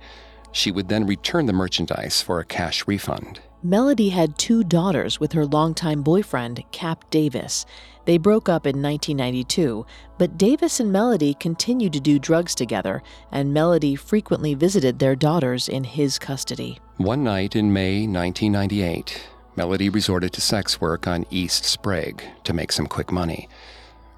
She 0.52 0.72
would 0.72 0.88
then 0.88 1.06
return 1.06 1.46
the 1.46 1.54
merchandise 1.54 2.20
for 2.22 2.40
a 2.40 2.46
cash 2.46 2.88
refund. 2.88 3.40
Melody 3.62 4.10
had 4.10 4.40
two 4.40 4.64
daughters 4.64 5.20
with 5.20 5.34
her 5.34 5.46
longtime 5.46 6.02
boyfriend, 6.02 6.64
Cap 6.72 7.10
Davis. 7.12 7.66
They 8.06 8.18
broke 8.18 8.50
up 8.50 8.66
in 8.66 8.82
1992, 8.82 9.86
but 10.18 10.38
Davis 10.38 10.80
and 10.80 10.92
Melody 10.92 11.36
continued 11.36 11.94
to 11.94 12.00
do 12.00 12.18
drugs 12.18 12.56
together, 12.56 13.04
and 13.32 13.54
Melody 13.54 13.96
frequently 13.96 14.56
visited 14.56 14.98
their 14.98 15.16
daughters 15.16 15.70
in 15.70 15.84
his 15.84 16.18
custody. 16.18 16.80
One 16.98 17.24
night 17.24 17.56
in 17.56 17.72
May 17.72 18.08
1998, 18.08 19.28
Melody 19.56 19.90
resorted 19.90 20.34
to 20.34 20.42
sex 20.42 20.82
work 20.82 21.06
on 21.06 21.28
East 21.30 21.66
Sprague 21.66 22.24
to 22.46 22.54
make 22.54 22.72
some 22.72 22.88
quick 22.88 23.12
money. 23.12 23.48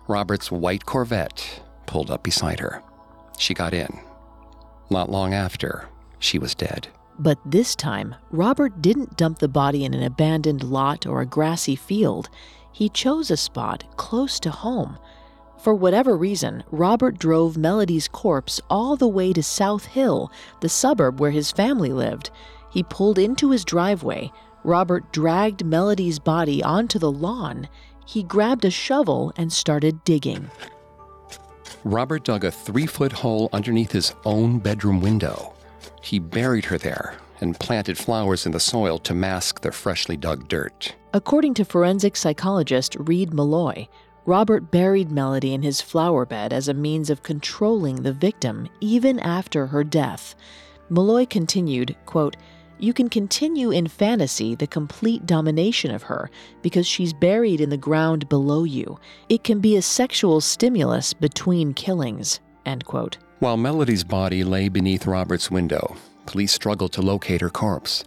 Robert's 0.08 0.50
white 0.50 0.86
Corvette 0.86 1.62
pulled 1.86 2.10
up 2.10 2.24
beside 2.24 2.62
her. 2.62 2.82
She 3.38 3.54
got 3.54 3.74
in. 3.74 4.00
Not 4.90 5.12
long 5.12 5.34
after, 5.34 5.88
she 6.20 6.40
was 6.40 6.56
dead. 6.56 6.88
But 7.18 7.40
this 7.46 7.76
time, 7.76 8.16
Robert 8.30 8.82
didn't 8.82 9.18
dump 9.18 9.40
the 9.40 9.48
body 9.48 9.86
in 9.86 9.94
an 9.94 10.04
abandoned 10.04 10.64
lot 10.64 11.06
or 11.06 11.22
a 11.22 11.26
grassy 11.26 11.76
field. 11.76 12.30
He 12.72 12.90
chose 12.90 13.32
a 13.32 13.38
spot 13.38 13.86
close 13.96 14.40
to 14.42 14.52
home. 14.52 14.98
For 15.58 15.74
whatever 15.74 16.18
reason, 16.18 16.64
Robert 16.72 17.18
drove 17.18 17.58
Melody's 17.58 18.08
corpse 18.08 18.60
all 18.70 18.96
the 18.98 19.08
way 19.08 19.32
to 19.34 19.42
South 19.42 19.86
Hill, 19.86 20.32
the 20.60 20.70
suburb 20.70 21.20
where 21.20 21.32
his 21.32 21.52
family 21.52 21.94
lived. 21.94 22.30
He 22.70 22.84
pulled 22.84 23.18
into 23.18 23.52
his 23.52 23.64
driveway. 23.64 24.32
Robert 24.64 25.14
dragged 25.14 25.66
Melody's 25.66 26.20
body 26.20 26.62
onto 26.62 27.00
the 27.00 27.12
lawn. 27.12 27.70
He 28.06 28.24
grabbed 28.24 28.66
a 28.66 28.70
shovel 28.70 29.32
and 29.38 29.52
started 29.52 30.04
digging. 30.04 30.52
Robert 31.84 32.24
dug 32.24 32.44
a 32.44 32.52
three 32.52 32.86
foot 32.86 33.12
hole 33.12 33.50
underneath 33.54 33.92
his 33.92 34.14
own 34.26 34.60
bedroom 34.60 35.02
window. 35.02 35.54
He 36.02 36.20
buried 36.20 36.66
her 36.66 36.78
there 36.78 37.16
and 37.42 37.60
planted 37.60 37.98
flowers 37.98 38.46
in 38.46 38.52
the 38.52 38.60
soil 38.60 38.98
to 39.00 39.14
mask 39.14 39.62
the 39.62 39.72
freshly 39.72 40.18
dug 40.18 40.48
dirt. 40.48 40.96
According 41.14 41.54
to 41.56 41.66
forensic 41.66 42.16
psychologist 42.16 42.96
Reid 43.00 43.32
Meloy, 43.32 43.88
Robert 44.26 44.72
buried 44.72 45.12
Melody 45.12 45.54
in 45.54 45.62
his 45.62 45.82
flower 45.82 46.26
bed 46.26 46.52
as 46.52 46.68
a 46.68 46.74
means 46.74 47.10
of 47.10 47.24
controlling 47.24 47.98
the 47.98 48.14
victim 48.14 48.68
even 48.80 49.20
after 49.20 49.68
her 49.68 49.84
death. 49.84 50.36
Meloy 50.90 51.30
continued, 51.30 51.96
quote, 52.06 52.36
you 52.80 52.94
can 52.94 53.10
continue 53.10 53.72
in 53.72 53.88
fantasy 53.88 54.56
the 54.56 54.68
complete 54.68 55.26
domination 55.26 55.92
of 55.92 56.04
her 56.04 56.30
because 56.62 56.86
she's 56.86 57.14
buried 57.14 57.62
in 57.62 57.70
the 57.70 57.78
ground 57.78 58.28
below 58.30 58.64
you. 58.64 59.00
It 59.30 59.44
can 59.44 59.60
be 59.60 59.76
a 59.78 59.82
sexual 59.82 60.42
stimulus 60.42 61.14
between 61.14 61.74
killings. 61.74 62.40
End 62.66 62.86
quote. 62.86 63.18
While 63.40 63.58
Melody's 63.58 64.04
body 64.04 64.44
lay 64.44 64.70
beneath 64.70 65.06
Robert's 65.06 65.52
window, 65.52 65.96
police 66.26 66.54
struggled 66.54 66.94
to 66.94 67.02
locate 67.02 67.42
her 67.42 67.50
corpse. 67.50 68.04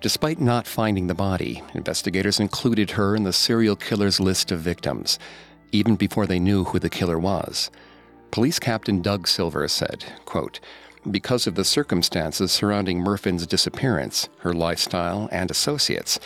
Despite 0.00 0.40
not 0.40 0.66
finding 0.66 1.06
the 1.06 1.14
body, 1.14 1.62
investigators 1.74 2.38
included 2.38 2.92
her 2.92 3.16
in 3.16 3.24
the 3.24 3.32
serial 3.32 3.76
killer's 3.76 4.20
list 4.20 4.52
of 4.52 4.60
victims, 4.60 5.18
even 5.72 5.96
before 5.96 6.26
they 6.26 6.38
knew 6.38 6.64
who 6.64 6.78
the 6.78 6.90
killer 6.90 7.18
was. 7.18 7.70
Police 8.30 8.58
Captain 8.58 9.00
Doug 9.00 9.26
Silver 9.26 9.66
said, 9.68 10.04
quote, 10.26 10.60
because 11.10 11.46
of 11.46 11.54
the 11.54 11.64
circumstances 11.64 12.52
surrounding 12.52 13.00
Murfin's 13.00 13.46
disappearance, 13.46 14.28
her 14.38 14.52
lifestyle, 14.52 15.28
and 15.32 15.50
associates, 15.50 16.18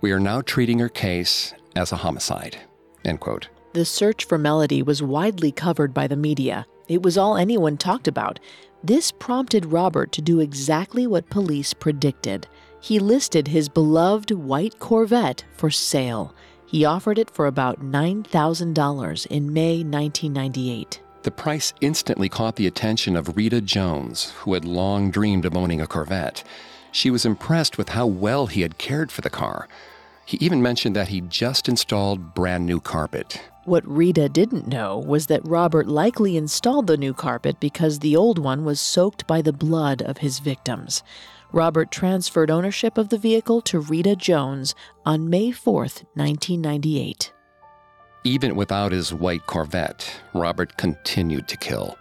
we 0.00 0.12
are 0.12 0.20
now 0.20 0.40
treating 0.40 0.78
her 0.78 0.88
case 0.88 1.54
as 1.76 1.92
a 1.92 1.96
homicide. 1.96 2.58
End 3.04 3.20
quote. 3.20 3.48
The 3.72 3.84
search 3.84 4.24
for 4.24 4.38
Melody 4.38 4.82
was 4.82 5.02
widely 5.02 5.50
covered 5.50 5.92
by 5.92 6.06
the 6.06 6.16
media. 6.16 6.66
It 6.88 7.02
was 7.02 7.18
all 7.18 7.36
anyone 7.36 7.76
talked 7.76 8.06
about. 8.06 8.38
This 8.82 9.10
prompted 9.10 9.66
Robert 9.66 10.12
to 10.12 10.22
do 10.22 10.40
exactly 10.40 11.06
what 11.06 11.30
police 11.30 11.72
predicted. 11.72 12.46
He 12.80 12.98
listed 12.98 13.48
his 13.48 13.68
beloved 13.68 14.30
white 14.30 14.78
Corvette 14.78 15.44
for 15.52 15.70
sale. 15.70 16.34
He 16.66 16.84
offered 16.84 17.18
it 17.18 17.30
for 17.30 17.46
about 17.46 17.80
$9,000 17.80 19.26
in 19.26 19.52
May 19.52 19.82
1998. 19.82 21.00
The 21.24 21.30
price 21.30 21.72
instantly 21.80 22.28
caught 22.28 22.56
the 22.56 22.66
attention 22.66 23.16
of 23.16 23.34
Rita 23.34 23.62
Jones, 23.62 24.32
who 24.40 24.52
had 24.52 24.66
long 24.66 25.10
dreamed 25.10 25.46
of 25.46 25.56
owning 25.56 25.80
a 25.80 25.86
Corvette. 25.86 26.44
She 26.92 27.10
was 27.10 27.24
impressed 27.24 27.78
with 27.78 27.88
how 27.88 28.06
well 28.06 28.46
he 28.46 28.60
had 28.60 28.76
cared 28.76 29.10
for 29.10 29.22
the 29.22 29.30
car. 29.30 29.66
He 30.26 30.36
even 30.42 30.60
mentioned 30.60 30.94
that 30.96 31.08
he'd 31.08 31.30
just 31.30 31.66
installed 31.66 32.34
brand 32.34 32.66
new 32.66 32.78
carpet. 32.78 33.40
What 33.64 33.88
Rita 33.88 34.28
didn't 34.28 34.68
know 34.68 34.98
was 34.98 35.28
that 35.28 35.48
Robert 35.48 35.88
likely 35.88 36.36
installed 36.36 36.88
the 36.88 36.98
new 36.98 37.14
carpet 37.14 37.58
because 37.58 38.00
the 38.00 38.14
old 38.14 38.38
one 38.38 38.62
was 38.66 38.78
soaked 38.78 39.26
by 39.26 39.40
the 39.40 39.52
blood 39.52 40.02
of 40.02 40.18
his 40.18 40.40
victims. 40.40 41.02
Robert 41.52 41.90
transferred 41.90 42.50
ownership 42.50 42.98
of 42.98 43.08
the 43.08 43.16
vehicle 43.16 43.62
to 43.62 43.80
Rita 43.80 44.14
Jones 44.14 44.74
on 45.06 45.30
May 45.30 45.52
4, 45.52 45.74
1998. 46.14 47.33
Even 48.26 48.56
without 48.56 48.90
his 48.90 49.12
white 49.12 49.46
Corvette, 49.46 50.10
Robert 50.32 50.78
continued 50.78 51.46
to 51.46 51.58
kill. 51.58 51.98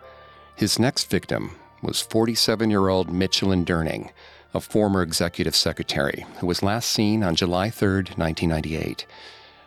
His 0.56 0.80
next 0.80 1.10
victim 1.10 1.58
was 1.82 2.00
47 2.00 2.70
year 2.70 2.88
old 2.88 3.12
Michelyn 3.12 3.66
Derning, 3.66 4.10
a 4.54 4.62
former 4.62 5.02
executive 5.02 5.54
secretary 5.54 6.26
who 6.40 6.48
was 6.48 6.64
last 6.64 6.90
seen 6.90 7.24
on 7.24 7.36
July 7.36 7.70
3, 7.70 7.96
1998. 8.16 9.06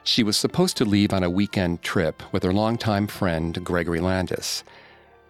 She 0.03 0.23
was 0.23 0.39
supposed 0.39 0.79
to 0.79 0.87
leave 0.87 1.13
on 1.13 1.23
a 1.23 1.29
weekend 1.29 1.83
trip 1.83 2.23
with 2.33 2.43
her 2.43 2.55
longtime 2.55 3.09
friend, 3.09 3.63
Gregory 3.63 4.01
Landis, 4.01 4.65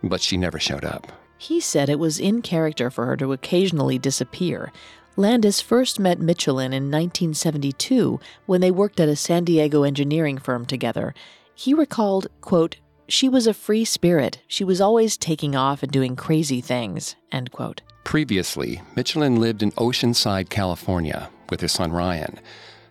but 0.05 0.21
she 0.21 0.37
never 0.37 0.61
showed 0.61 0.85
up. 0.85 1.11
He 1.39 1.61
said 1.61 1.89
it 1.89 1.99
was 1.99 2.21
in 2.21 2.41
character 2.41 2.89
for 2.89 3.07
her 3.07 3.17
to 3.17 3.33
occasionally 3.33 3.99
disappear. 3.99 4.73
Landis 5.18 5.62
first 5.62 5.98
met 5.98 6.20
Michelyn 6.20 6.74
in 6.74 6.90
1972 6.90 8.20
when 8.44 8.61
they 8.61 8.70
worked 8.70 9.00
at 9.00 9.09
a 9.09 9.16
San 9.16 9.44
Diego 9.44 9.83
engineering 9.83 10.37
firm 10.37 10.66
together. 10.66 11.14
He 11.55 11.72
recalled, 11.72 12.26
quote, 12.42 12.76
she 13.09 13.26
was 13.26 13.46
a 13.46 13.55
free 13.55 13.87
spirit. 13.87 14.42
She 14.46 14.62
was 14.62 14.79
always 14.79 15.16
taking 15.16 15.57
off 15.57 15.83
and 15.83 15.90
doing 15.90 16.16
crazy 16.16 16.61
things, 16.61 17.16
end 17.33 17.50
quote. 17.50 17.81
Previously, 18.05 18.83
Michelyn 18.94 19.40
lived 19.40 19.62
in 19.62 19.72
Oceanside, 19.72 20.50
California, 20.50 21.31
with 21.48 21.62
her 21.62 21.68
son 21.68 21.92
Ryan. 21.92 22.38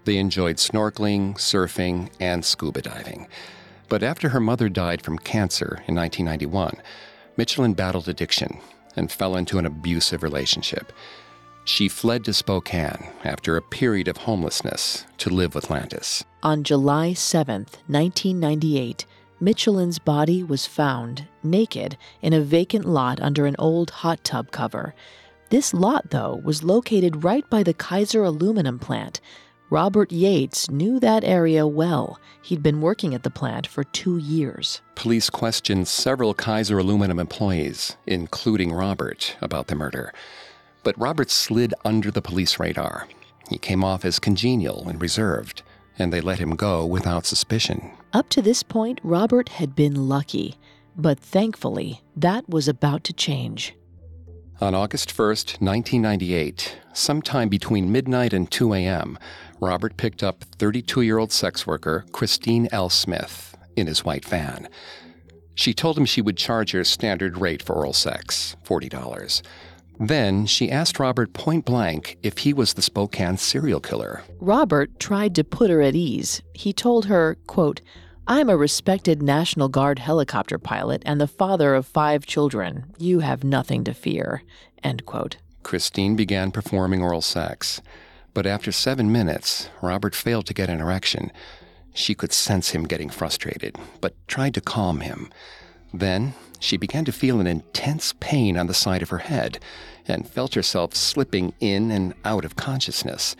They 0.05 0.17
enjoyed 0.17 0.55
snorkeling, 0.55 1.35
surfing, 1.35 2.09
and 2.19 2.43
scuba 2.43 2.81
diving. 2.81 3.27
But 3.87 4.01
after 4.01 4.29
her 4.29 4.39
mother 4.39 4.67
died 4.67 5.03
from 5.03 5.19
cancer 5.19 5.83
in 5.87 5.93
1991, 5.93 6.81
Michelyn 7.37 7.75
battled 7.75 8.09
addiction 8.09 8.57
and 8.95 9.11
fell 9.11 9.35
into 9.35 9.59
an 9.59 9.67
abusive 9.67 10.23
relationship. 10.23 10.91
She 11.65 11.89
fled 11.89 12.23
to 12.25 12.33
Spokane 12.33 13.09
after 13.23 13.57
a 13.57 13.61
period 13.61 14.07
of 14.07 14.17
homelessness 14.17 15.05
to 15.17 15.29
live 15.29 15.55
with 15.55 15.69
Landis. 15.69 16.23
On 16.43 16.63
July 16.63 17.13
7, 17.13 17.65
1998, 17.87 19.05
Michelyn's 19.39 19.99
body 19.99 20.43
was 20.43 20.67
found, 20.67 21.27
naked, 21.43 21.97
in 22.21 22.33
a 22.33 22.41
vacant 22.41 22.85
lot 22.85 23.19
under 23.19 23.47
an 23.47 23.55
old 23.57 23.89
hot 23.89 24.23
tub 24.23 24.51
cover. 24.51 24.93
This 25.49 25.73
lot, 25.73 26.11
though, 26.11 26.39
was 26.43 26.63
located 26.63 27.23
right 27.23 27.47
by 27.49 27.63
the 27.63 27.73
Kaiser 27.73 28.23
aluminum 28.23 28.79
plant, 28.79 29.19
Robert 29.71 30.11
Yates 30.11 30.69
knew 30.69 30.99
that 30.99 31.23
area 31.23 31.65
well. 31.65 32.19
He'd 32.43 32.61
been 32.61 32.81
working 32.81 33.15
at 33.15 33.23
the 33.23 33.31
plant 33.31 33.65
for 33.65 33.83
two 33.83 34.17
years. 34.17 34.81
Police 34.93 35.31
questioned 35.31 35.87
several 35.87 36.35
Kaiser 36.35 36.77
Aluminum 36.77 37.17
employees, 37.17 37.97
including 38.05 38.71
Robert, 38.71 39.35
about 39.41 39.65
the 39.65 39.75
murder. 39.75 40.13
But 40.85 40.97
Robert 40.99 41.31
slid 41.31 41.73
under 41.83 42.11
the 42.11 42.21
police 42.21 42.59
radar. 42.59 43.07
He 43.49 43.57
came 43.57 43.83
off 43.83 44.05
as 44.05 44.19
congenial 44.19 44.87
and 44.87 45.01
reserved, 45.01 45.63
and 45.97 46.13
they 46.13 46.21
let 46.21 46.37
him 46.37 46.55
go 46.55 46.85
without 46.85 47.25
suspicion. 47.25 47.91
Up 48.13 48.29
to 48.29 48.41
this 48.41 48.61
point, 48.61 49.01
Robert 49.03 49.49
had 49.49 49.75
been 49.75 50.07
lucky. 50.07 50.59
But 50.95 51.19
thankfully, 51.19 52.01
that 52.15 52.47
was 52.47 52.67
about 52.67 53.03
to 53.05 53.13
change. 53.13 53.75
On 54.61 54.75
August 54.75 55.09
1st, 55.09 55.59
1998, 55.59 56.77
sometime 56.93 57.49
between 57.49 57.91
midnight 57.91 58.31
and 58.31 58.49
2 58.49 58.75
a.m., 58.75 59.17
Robert 59.59 59.97
picked 59.97 60.21
up 60.21 60.43
32 60.59 61.01
year 61.01 61.17
old 61.17 61.31
sex 61.31 61.65
worker 61.65 62.05
Christine 62.11 62.69
L. 62.71 62.89
Smith 62.89 63.57
in 63.75 63.87
his 63.87 64.05
white 64.05 64.23
van. 64.23 64.69
She 65.55 65.73
told 65.73 65.97
him 65.97 66.05
she 66.05 66.21
would 66.21 66.37
charge 66.37 66.71
her 66.71 66.83
standard 66.83 67.39
rate 67.39 67.63
for 67.63 67.73
oral 67.73 67.93
sex, 67.93 68.55
$40. 68.65 69.41
Then 69.99 70.45
she 70.45 70.71
asked 70.71 70.99
Robert 70.99 71.33
point 71.33 71.65
blank 71.65 72.17
if 72.21 72.39
he 72.39 72.53
was 72.53 72.73
the 72.73 72.81
Spokane 72.81 73.37
serial 73.37 73.79
killer. 73.79 74.23
Robert 74.39 74.99
tried 74.99 75.35
to 75.35 75.43
put 75.43 75.69
her 75.69 75.81
at 75.81 75.95
ease. 75.95 76.41
He 76.53 76.73
told 76.73 77.05
her, 77.05 77.37
quote, 77.47 77.81
I'm 78.27 78.49
a 78.49 78.57
respected 78.57 79.21
National 79.21 79.69
Guard 79.69 79.99
helicopter 79.99 80.57
pilot 80.57 81.03
and 81.05 81.21
the 81.21 81.27
father 81.27 81.75
of 81.75 81.85
five 81.85 82.25
children. 82.25 82.85
You 82.97 83.19
have 83.19 83.43
nothing 83.43 83.83
to 83.83 83.93
fear. 83.93 84.41
End 84.83 85.05
quote. 85.05 85.37
Christine 85.61 86.15
began 86.15 86.51
performing 86.51 87.01
oral 87.01 87.21
sex. 87.21 87.81
But 88.33 88.45
after 88.45 88.71
seven 88.71 89.11
minutes, 89.11 89.69
Robert 89.81 90.13
failed 90.13 90.45
to 90.47 90.53
get 90.53 90.69
an 90.69 90.81
erection. 90.81 91.31
She 91.93 92.13
could 92.13 92.33
sense 92.33 92.71
him 92.71 92.83
getting 92.83 93.09
frustrated, 93.09 93.77
but 94.01 94.15
tried 94.27 94.53
to 94.55 94.61
calm 94.61 94.99
him. 94.99 95.29
Then 95.93 96.33
she 96.59 96.77
began 96.77 97.05
to 97.05 97.11
feel 97.11 97.39
an 97.39 97.47
intense 97.47 98.13
pain 98.19 98.57
on 98.57 98.67
the 98.67 98.73
side 98.73 99.01
of 99.01 99.09
her 99.09 99.19
head 99.19 99.59
and 100.07 100.27
felt 100.27 100.53
herself 100.53 100.95
slipping 100.95 101.53
in 101.59 101.91
and 101.91 102.13
out 102.23 102.45
of 102.45 102.55
consciousness. 102.55 103.35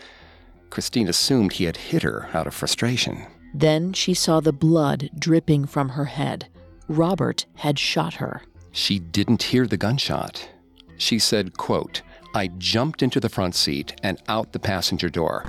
Christine 0.69 1.07
assumed 1.07 1.53
he 1.53 1.65
had 1.65 1.77
hit 1.77 2.03
her 2.03 2.29
out 2.33 2.47
of 2.47 2.53
frustration. 2.53 3.25
Then 3.53 3.93
she 3.93 4.13
saw 4.13 4.39
the 4.39 4.51
blood 4.51 5.09
dripping 5.17 5.65
from 5.67 5.89
her 5.89 6.05
head. 6.05 6.47
Robert 6.87 7.45
had 7.55 7.79
shot 7.79 8.15
her. 8.15 8.41
She 8.71 8.99
didn't 8.99 9.43
hear 9.43 9.65
the 9.65 9.77
gunshot. 9.77 10.49
She 10.97 11.19
said, 11.19 11.57
quote, 11.57 12.01
I 12.33 12.47
jumped 12.57 13.01
into 13.01 13.21
the 13.21 13.29
front 13.29 13.55
seat 13.55 13.95
and 14.03 14.21
out 14.27 14.51
the 14.51 14.59
passenger 14.59 15.09
door. 15.09 15.45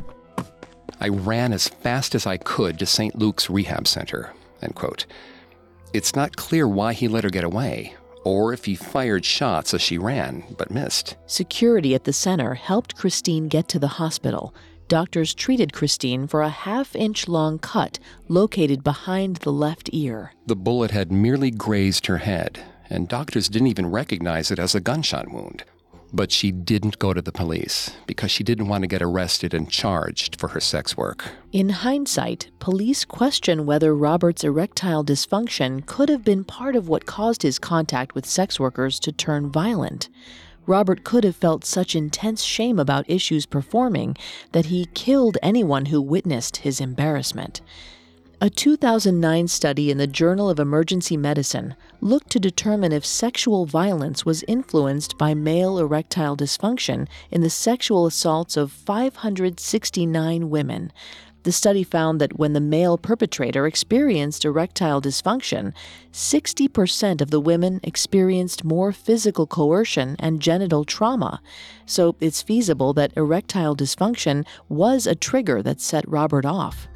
I 1.00 1.08
ran 1.08 1.52
as 1.52 1.68
fast 1.68 2.14
as 2.14 2.26
I 2.26 2.36
could 2.36 2.78
to 2.78 2.86
St. 2.86 3.18
Luke's 3.18 3.50
Rehab 3.50 3.88
Center, 3.88 4.32
end 4.62 4.76
quote. 4.76 5.06
It's 5.96 6.14
not 6.14 6.36
clear 6.36 6.68
why 6.68 6.92
he 6.92 7.08
let 7.08 7.24
her 7.24 7.30
get 7.30 7.42
away, 7.42 7.94
or 8.22 8.52
if 8.52 8.66
he 8.66 8.74
fired 8.74 9.24
shots 9.24 9.72
as 9.72 9.80
she 9.80 9.96
ran, 9.96 10.44
but 10.58 10.70
missed. 10.70 11.16
Security 11.24 11.94
at 11.94 12.04
the 12.04 12.12
center 12.12 12.52
helped 12.52 12.96
Christine 12.96 13.48
get 13.48 13.66
to 13.68 13.78
the 13.78 13.88
hospital 13.88 14.54
doctors 14.88 15.34
treated 15.34 15.72
Christine 15.72 16.26
for 16.26 16.42
a 16.42 16.48
half 16.48 16.94
inch 16.94 17.28
long 17.28 17.58
cut 17.58 17.98
located 18.28 18.84
behind 18.84 19.36
the 19.36 19.52
left 19.52 19.88
ear. 19.92 20.32
The 20.46 20.54
bullet 20.54 20.90
had 20.90 21.10
merely 21.10 21.50
grazed 21.50 22.06
her 22.06 22.18
head, 22.18 22.60
and 22.90 23.08
doctors 23.08 23.48
didn't 23.48 23.68
even 23.68 23.90
recognize 23.90 24.50
it 24.50 24.58
as 24.58 24.74
a 24.74 24.80
gunshot 24.80 25.32
wound. 25.32 25.64
But 26.16 26.32
she 26.32 26.50
didn't 26.50 26.98
go 26.98 27.12
to 27.12 27.20
the 27.20 27.30
police 27.30 27.90
because 28.06 28.30
she 28.30 28.42
didn't 28.42 28.68
want 28.68 28.82
to 28.82 28.88
get 28.88 29.02
arrested 29.02 29.52
and 29.52 29.70
charged 29.70 30.40
for 30.40 30.48
her 30.48 30.60
sex 30.60 30.96
work. 30.96 31.28
In 31.52 31.68
hindsight, 31.68 32.50
police 32.58 33.04
question 33.04 33.66
whether 33.66 33.94
Robert's 33.94 34.42
erectile 34.42 35.04
dysfunction 35.04 35.84
could 35.84 36.08
have 36.08 36.24
been 36.24 36.42
part 36.42 36.74
of 36.74 36.88
what 36.88 37.04
caused 37.04 37.42
his 37.42 37.58
contact 37.58 38.14
with 38.14 38.24
sex 38.24 38.58
workers 38.58 38.98
to 39.00 39.12
turn 39.12 39.52
violent. 39.52 40.08
Robert 40.64 41.04
could 41.04 41.22
have 41.22 41.36
felt 41.36 41.66
such 41.66 41.94
intense 41.94 42.42
shame 42.42 42.78
about 42.78 43.08
issues 43.10 43.44
performing 43.44 44.16
that 44.52 44.66
he 44.66 44.88
killed 44.94 45.36
anyone 45.42 45.86
who 45.86 46.00
witnessed 46.00 46.58
his 46.58 46.80
embarrassment. 46.80 47.60
A 48.38 48.50
2009 48.50 49.48
study 49.48 49.90
in 49.90 49.96
the 49.96 50.06
Journal 50.06 50.50
of 50.50 50.60
Emergency 50.60 51.16
Medicine 51.16 51.74
looked 52.02 52.28
to 52.32 52.38
determine 52.38 52.92
if 52.92 53.06
sexual 53.06 53.64
violence 53.64 54.26
was 54.26 54.44
influenced 54.46 55.16
by 55.16 55.32
male 55.32 55.78
erectile 55.78 56.36
dysfunction 56.36 57.08
in 57.30 57.40
the 57.40 57.48
sexual 57.48 58.04
assaults 58.04 58.58
of 58.58 58.70
569 58.70 60.50
women, 60.50 60.92
the 61.44 61.52
study 61.52 61.82
found 61.82 62.20
that 62.20 62.38
when 62.38 62.52
the 62.52 62.60
male 62.60 62.98
perpetrator 62.98 63.66
experienced 63.66 64.44
erectile 64.44 65.00
dysfunction, 65.00 65.72
60% 66.12 67.22
of 67.22 67.30
the 67.30 67.40
women 67.40 67.80
experienced 67.82 68.64
more 68.64 68.92
physical 68.92 69.46
coercion 69.46 70.14
and 70.18 70.42
genital 70.42 70.84
trauma. 70.84 71.40
So 71.86 72.16
it's 72.20 72.42
feasible 72.42 72.92
that 72.92 73.16
erectile 73.16 73.74
dysfunction 73.74 74.44
was 74.68 75.06
a 75.06 75.14
trigger 75.14 75.62
that 75.62 75.80
set 75.80 76.06
Robert 76.06 76.44
off. 76.44 76.86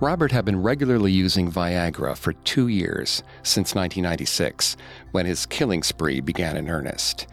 Robert 0.00 0.32
had 0.32 0.44
been 0.44 0.62
regularly 0.62 1.12
using 1.12 1.52
Viagra 1.52 2.16
for 2.16 2.32
two 2.32 2.68
years, 2.68 3.22
since 3.42 3.74
1996, 3.74 4.76
when 5.12 5.26
his 5.26 5.46
killing 5.46 5.82
spree 5.82 6.20
began 6.20 6.56
in 6.56 6.68
earnest. 6.68 7.26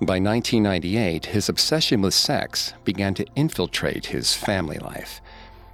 By 0.00 0.18
1998, 0.18 1.26
his 1.26 1.48
obsession 1.48 2.00
with 2.00 2.14
sex 2.14 2.72
began 2.84 3.14
to 3.14 3.26
infiltrate 3.36 4.06
his 4.06 4.34
family 4.34 4.78
life 4.78 5.20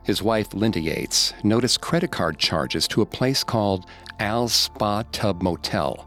his 0.05 0.23
wife, 0.23 0.53
Linda 0.53 0.81
Yates, 0.81 1.33
noticed 1.43 1.81
credit 1.81 2.13
card 2.13 2.39
charges 2.39 2.87
to 2.89 3.01
a 3.01 3.07
place 3.07 3.43
called 3.43 3.87
Al's 4.21 4.53
Spa 4.53 5.03
Tub 5.13 5.43
Motel. 5.43 6.07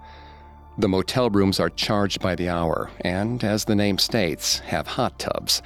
The 0.77 0.87
motel 0.87 1.31
rooms 1.31 1.59
are 1.59 1.71
charged 1.71 2.21
by 2.21 2.35
the 2.35 2.47
hour 2.47 2.91
and, 3.01 3.43
as 3.43 3.65
the 3.65 3.75
name 3.75 3.97
states, 3.97 4.59
have 4.59 4.85
hot 4.85 5.17
tubs. 5.17 5.63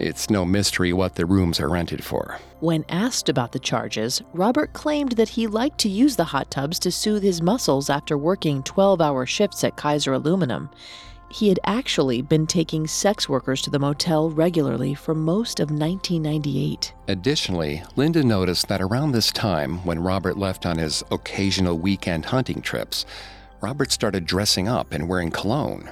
It's 0.00 0.30
no 0.30 0.46
mystery 0.46 0.94
what 0.94 1.16
the 1.16 1.26
rooms 1.26 1.60
are 1.60 1.68
rented 1.68 2.02
for. 2.02 2.38
When 2.60 2.86
asked 2.88 3.28
about 3.28 3.52
the 3.52 3.58
charges, 3.58 4.22
Robert 4.32 4.72
claimed 4.72 5.12
that 5.12 5.28
he 5.28 5.46
liked 5.46 5.78
to 5.80 5.90
use 5.90 6.16
the 6.16 6.24
hot 6.24 6.50
tubs 6.50 6.78
to 6.80 6.90
soothe 6.90 7.22
his 7.22 7.42
muscles 7.42 7.90
after 7.90 8.16
working 8.16 8.62
12 8.62 9.02
hour 9.02 9.26
shifts 9.26 9.62
at 9.62 9.76
Kaiser 9.76 10.14
Aluminum. 10.14 10.70
He 11.30 11.50
had 11.50 11.60
actually 11.64 12.22
been 12.22 12.46
taking 12.46 12.86
sex 12.86 13.28
workers 13.28 13.60
to 13.62 13.70
the 13.70 13.78
motel 13.78 14.30
regularly 14.30 14.94
for 14.94 15.14
most 15.14 15.60
of 15.60 15.70
1998. 15.70 16.94
Additionally, 17.08 17.82
Linda 17.94 18.24
noticed 18.24 18.68
that 18.68 18.80
around 18.80 19.12
this 19.12 19.30
time, 19.30 19.84
when 19.84 20.02
Robert 20.02 20.38
left 20.38 20.64
on 20.64 20.78
his 20.78 21.04
occasional 21.10 21.78
weekend 21.78 22.24
hunting 22.24 22.62
trips, 22.62 23.04
Robert 23.60 23.92
started 23.92 24.24
dressing 24.24 24.66
up 24.66 24.92
and 24.92 25.10
wearing 25.10 25.30
cologne. 25.30 25.90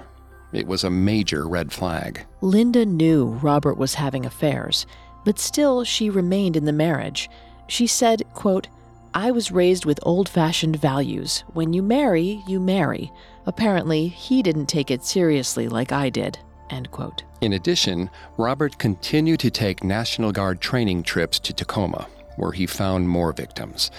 It 0.53 0.67
was 0.67 0.85
a 0.85 0.91
major 0.91 1.47
red 1.47 1.73
flag. 1.73 2.25
Linda 2.41 2.87
knew 2.87 3.27
Robert 3.27 3.77
was 3.77 3.95
having 3.95 4.25
affairs, 4.25 4.87
but 5.25 5.39
still 5.39 5.85
she 5.85 6.09
remained 6.09 6.57
in 6.57 6.65
the 6.65 6.73
marriage. 6.73 7.29
She 7.67 7.87
said, 7.87 8.23
quote, 8.33 8.69
I 9.15 9.31
was 9.31 9.51
raised 9.51 9.85
with 9.85 10.01
old 10.03 10.29
fashioned 10.29 10.77
values. 10.77 11.45
When 11.53 11.73
you 11.73 11.83
marry, 11.83 12.43
you 12.47 12.61
marry. 12.61 13.11
Apparently, 13.47 14.09
he 14.09 14.43
didn't 14.43 14.67
take 14.67 14.91
it 14.91 15.05
seriously 15.05 15.69
like 15.69 15.93
I 15.93 16.11
did. 16.11 16.39
End 16.71 16.91
quote. 16.91 17.25
In 17.41 17.55
addition, 17.55 18.11
Robert 18.37 18.79
continued 18.79 19.41
to 19.41 19.51
take 19.51 19.83
National 19.83 20.33
Guard 20.33 20.61
training 20.61 21.03
trips 21.03 21.39
to 21.41 21.53
Tacoma, 21.53 22.07
where 22.37 22.53
he 22.53 22.67
found 22.67 23.09
more 23.09 23.33
victims, 23.33 23.91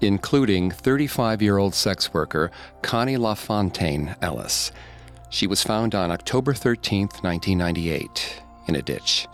including 0.00 0.70
35 0.70 1.42
year 1.42 1.58
old 1.58 1.74
sex 1.74 2.14
worker 2.14 2.50
Connie 2.82 3.16
LaFontaine 3.16 4.14
Ellis. 4.22 4.72
She 5.32 5.46
was 5.46 5.62
found 5.62 5.94
on 5.94 6.10
October 6.10 6.52
13, 6.52 7.08
1998, 7.22 8.42
in 8.66 8.76
a 8.76 8.82
ditch. 8.82 9.26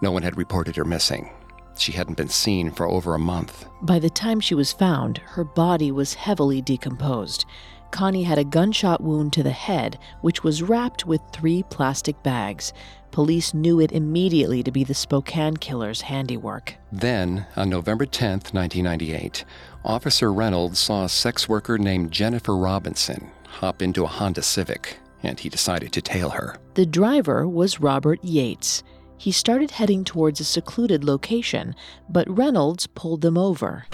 No 0.00 0.10
one 0.10 0.24
had 0.24 0.36
reported 0.36 0.74
her 0.74 0.84
missing. 0.84 1.30
She 1.78 1.92
hadn't 1.92 2.16
been 2.16 2.28
seen 2.28 2.72
for 2.72 2.88
over 2.88 3.14
a 3.14 3.20
month. 3.20 3.66
By 3.82 4.00
the 4.00 4.10
time 4.10 4.40
she 4.40 4.56
was 4.56 4.72
found, 4.72 5.18
her 5.18 5.44
body 5.44 5.92
was 5.92 6.14
heavily 6.14 6.60
decomposed. 6.60 7.44
Connie 7.92 8.24
had 8.24 8.38
a 8.38 8.44
gunshot 8.44 9.00
wound 9.00 9.32
to 9.34 9.44
the 9.44 9.52
head, 9.52 9.96
which 10.22 10.42
was 10.42 10.60
wrapped 10.60 11.06
with 11.06 11.20
three 11.32 11.62
plastic 11.70 12.20
bags. 12.24 12.72
Police 13.12 13.54
knew 13.54 13.78
it 13.78 13.92
immediately 13.92 14.64
to 14.64 14.72
be 14.72 14.82
the 14.82 14.92
Spokane 14.92 15.56
killer's 15.56 16.00
handiwork. 16.00 16.74
Then, 16.90 17.46
on 17.54 17.68
November 17.68 18.06
10, 18.06 18.30
1998, 18.50 19.44
Officer 19.84 20.32
Reynolds 20.32 20.80
saw 20.80 21.04
a 21.04 21.08
sex 21.08 21.48
worker 21.48 21.78
named 21.78 22.10
Jennifer 22.10 22.56
Robinson 22.56 23.30
hop 23.52 23.82
into 23.82 24.02
a 24.02 24.08
Honda 24.08 24.42
Civic, 24.42 24.98
and 25.22 25.38
he 25.38 25.48
decided 25.48 25.92
to 25.92 26.02
tail 26.02 26.30
her. 26.30 26.56
The 26.74 26.86
driver 26.86 27.46
was 27.46 27.80
Robert 27.80 28.22
Yates. 28.22 28.82
He 29.18 29.32
started 29.32 29.70
heading 29.70 30.04
towards 30.04 30.40
a 30.40 30.44
secluded 30.44 31.04
location, 31.04 31.74
but 32.08 32.28
Reynolds 32.28 32.86
pulled 32.86 33.20
them 33.20 33.38
over. 33.38 33.86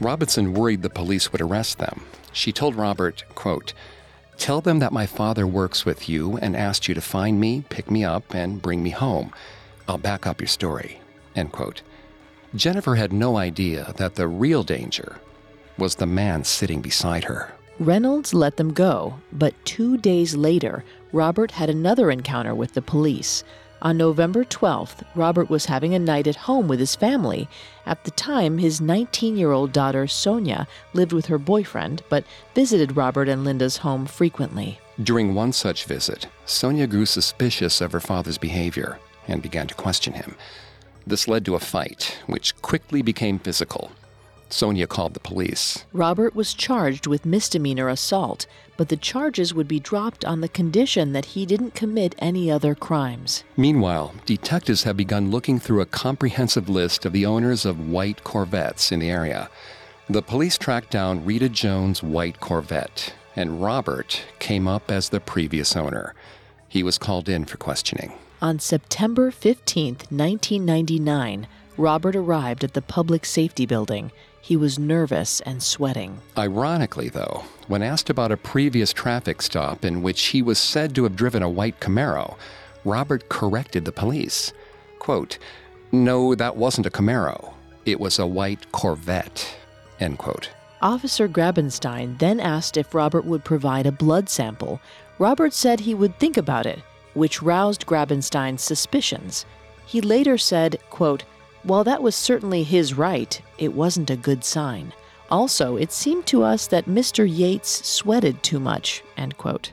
Robinson 0.00 0.54
worried 0.54 0.82
the 0.82 0.90
police 0.90 1.32
would 1.32 1.40
arrest 1.40 1.78
them, 1.78 2.02
she 2.36 2.52
told 2.52 2.74
Robert, 2.74 3.24
quote, 3.34 3.72
Tell 4.36 4.60
them 4.60 4.78
that 4.80 4.92
my 4.92 5.06
father 5.06 5.46
works 5.46 5.86
with 5.86 6.06
you 6.06 6.36
and 6.36 6.54
asked 6.54 6.86
you 6.86 6.94
to 6.94 7.00
find 7.00 7.40
me, 7.40 7.64
pick 7.70 7.90
me 7.90 8.04
up, 8.04 8.34
and 8.34 8.60
bring 8.60 8.82
me 8.82 8.90
home. 8.90 9.32
I'll 9.88 9.96
back 9.96 10.26
up 10.26 10.38
your 10.38 10.48
story. 10.48 11.00
End 11.34 11.50
quote. 11.50 11.80
Jennifer 12.54 12.96
had 12.96 13.10
no 13.10 13.38
idea 13.38 13.94
that 13.96 14.16
the 14.16 14.28
real 14.28 14.62
danger 14.62 15.16
was 15.78 15.94
the 15.94 16.06
man 16.06 16.44
sitting 16.44 16.82
beside 16.82 17.24
her. 17.24 17.54
Reynolds 17.78 18.32
let 18.32 18.56
them 18.56 18.72
go, 18.72 19.20
but 19.32 19.54
two 19.66 19.98
days 19.98 20.34
later, 20.34 20.82
Robert 21.12 21.50
had 21.50 21.68
another 21.68 22.10
encounter 22.10 22.54
with 22.54 22.72
the 22.72 22.80
police. 22.80 23.44
On 23.82 23.98
November 23.98 24.44
12th, 24.44 25.04
Robert 25.14 25.50
was 25.50 25.66
having 25.66 25.92
a 25.92 25.98
night 25.98 26.26
at 26.26 26.36
home 26.36 26.68
with 26.68 26.80
his 26.80 26.96
family. 26.96 27.46
At 27.84 28.04
the 28.04 28.10
time, 28.12 28.56
his 28.56 28.80
19 28.80 29.36
year 29.36 29.52
old 29.52 29.72
daughter, 29.72 30.06
Sonia, 30.06 30.66
lived 30.94 31.12
with 31.12 31.26
her 31.26 31.36
boyfriend, 31.36 32.02
but 32.08 32.24
visited 32.54 32.96
Robert 32.96 33.28
and 33.28 33.44
Linda's 33.44 33.76
home 33.76 34.06
frequently. 34.06 34.80
During 35.02 35.34
one 35.34 35.52
such 35.52 35.84
visit, 35.84 36.28
Sonia 36.46 36.86
grew 36.86 37.04
suspicious 37.04 37.82
of 37.82 37.92
her 37.92 38.00
father's 38.00 38.38
behavior 38.38 38.98
and 39.28 39.42
began 39.42 39.66
to 39.66 39.74
question 39.74 40.14
him. 40.14 40.34
This 41.06 41.28
led 41.28 41.44
to 41.44 41.54
a 41.54 41.60
fight, 41.60 42.18
which 42.26 42.60
quickly 42.62 43.02
became 43.02 43.38
physical. 43.38 43.90
Sonia 44.48 44.86
called 44.86 45.14
the 45.14 45.20
police. 45.20 45.84
Robert 45.92 46.34
was 46.34 46.54
charged 46.54 47.06
with 47.06 47.26
misdemeanor 47.26 47.88
assault, 47.88 48.46
but 48.76 48.88
the 48.88 48.96
charges 48.96 49.52
would 49.54 49.68
be 49.68 49.80
dropped 49.80 50.24
on 50.24 50.40
the 50.40 50.48
condition 50.48 51.12
that 51.12 51.24
he 51.26 51.46
didn't 51.46 51.74
commit 51.74 52.14
any 52.18 52.50
other 52.50 52.74
crimes. 52.74 53.44
Meanwhile, 53.56 54.14
detectives 54.24 54.84
have 54.84 54.96
begun 54.96 55.30
looking 55.30 55.58
through 55.58 55.80
a 55.80 55.86
comprehensive 55.86 56.68
list 56.68 57.04
of 57.04 57.12
the 57.12 57.26
owners 57.26 57.64
of 57.64 57.88
white 57.88 58.22
Corvettes 58.24 58.92
in 58.92 59.00
the 59.00 59.10
area. 59.10 59.48
The 60.08 60.22
police 60.22 60.56
tracked 60.56 60.90
down 60.90 61.24
Rita 61.24 61.48
Jones' 61.48 62.02
white 62.02 62.38
Corvette, 62.38 63.14
and 63.34 63.60
Robert 63.62 64.22
came 64.38 64.68
up 64.68 64.90
as 64.90 65.08
the 65.08 65.20
previous 65.20 65.74
owner. 65.74 66.14
He 66.68 66.82
was 66.82 66.98
called 66.98 67.28
in 67.28 67.44
for 67.44 67.56
questioning. 67.56 68.12
On 68.40 68.58
September 68.58 69.30
15, 69.30 69.94
1999, 70.10 71.46
Robert 71.76 72.14
arrived 72.14 72.64
at 72.64 72.74
the 72.74 72.82
Public 72.82 73.24
Safety 73.24 73.66
Building. 73.66 74.12
He 74.46 74.56
was 74.56 74.78
nervous 74.78 75.40
and 75.40 75.60
sweating. 75.60 76.20
Ironically, 76.38 77.08
though, 77.08 77.42
when 77.66 77.82
asked 77.82 78.10
about 78.10 78.30
a 78.30 78.36
previous 78.36 78.92
traffic 78.92 79.42
stop 79.42 79.84
in 79.84 80.02
which 80.02 80.26
he 80.26 80.40
was 80.40 80.56
said 80.56 80.94
to 80.94 81.02
have 81.02 81.16
driven 81.16 81.42
a 81.42 81.50
white 81.50 81.80
Camaro, 81.80 82.36
Robert 82.84 83.28
corrected 83.28 83.84
the 83.84 83.90
police. 83.90 84.52
Quote, 85.00 85.38
No, 85.90 86.36
that 86.36 86.56
wasn't 86.56 86.86
a 86.86 86.90
Camaro. 86.90 87.54
It 87.86 87.98
was 87.98 88.20
a 88.20 88.26
white 88.28 88.70
Corvette. 88.70 89.52
End 89.98 90.18
quote. 90.18 90.50
Officer 90.80 91.26
Grabenstein 91.26 92.16
then 92.20 92.38
asked 92.38 92.76
if 92.76 92.94
Robert 92.94 93.24
would 93.24 93.44
provide 93.44 93.86
a 93.88 93.90
blood 93.90 94.28
sample. 94.28 94.80
Robert 95.18 95.54
said 95.54 95.80
he 95.80 95.92
would 95.92 96.20
think 96.20 96.36
about 96.36 96.66
it, 96.66 96.78
which 97.14 97.42
roused 97.42 97.84
Grabenstein's 97.84 98.62
suspicions. 98.62 99.44
He 99.86 100.00
later 100.00 100.38
said, 100.38 100.78
quote, 100.88 101.24
while 101.64 101.82
that 101.82 102.00
was 102.00 102.14
certainly 102.14 102.62
his 102.62 102.94
right, 102.94 103.42
it 103.58 103.72
wasn't 103.74 104.10
a 104.10 104.16
good 104.16 104.44
sign. 104.44 104.92
Also, 105.30 105.76
it 105.76 105.92
seemed 105.92 106.26
to 106.26 106.42
us 106.42 106.66
that 106.68 106.86
Mr. 106.86 107.26
Yates 107.28 107.86
sweated 107.86 108.42
too 108.42 108.60
much. 108.60 109.02
End 109.16 109.36
quote. 109.36 109.72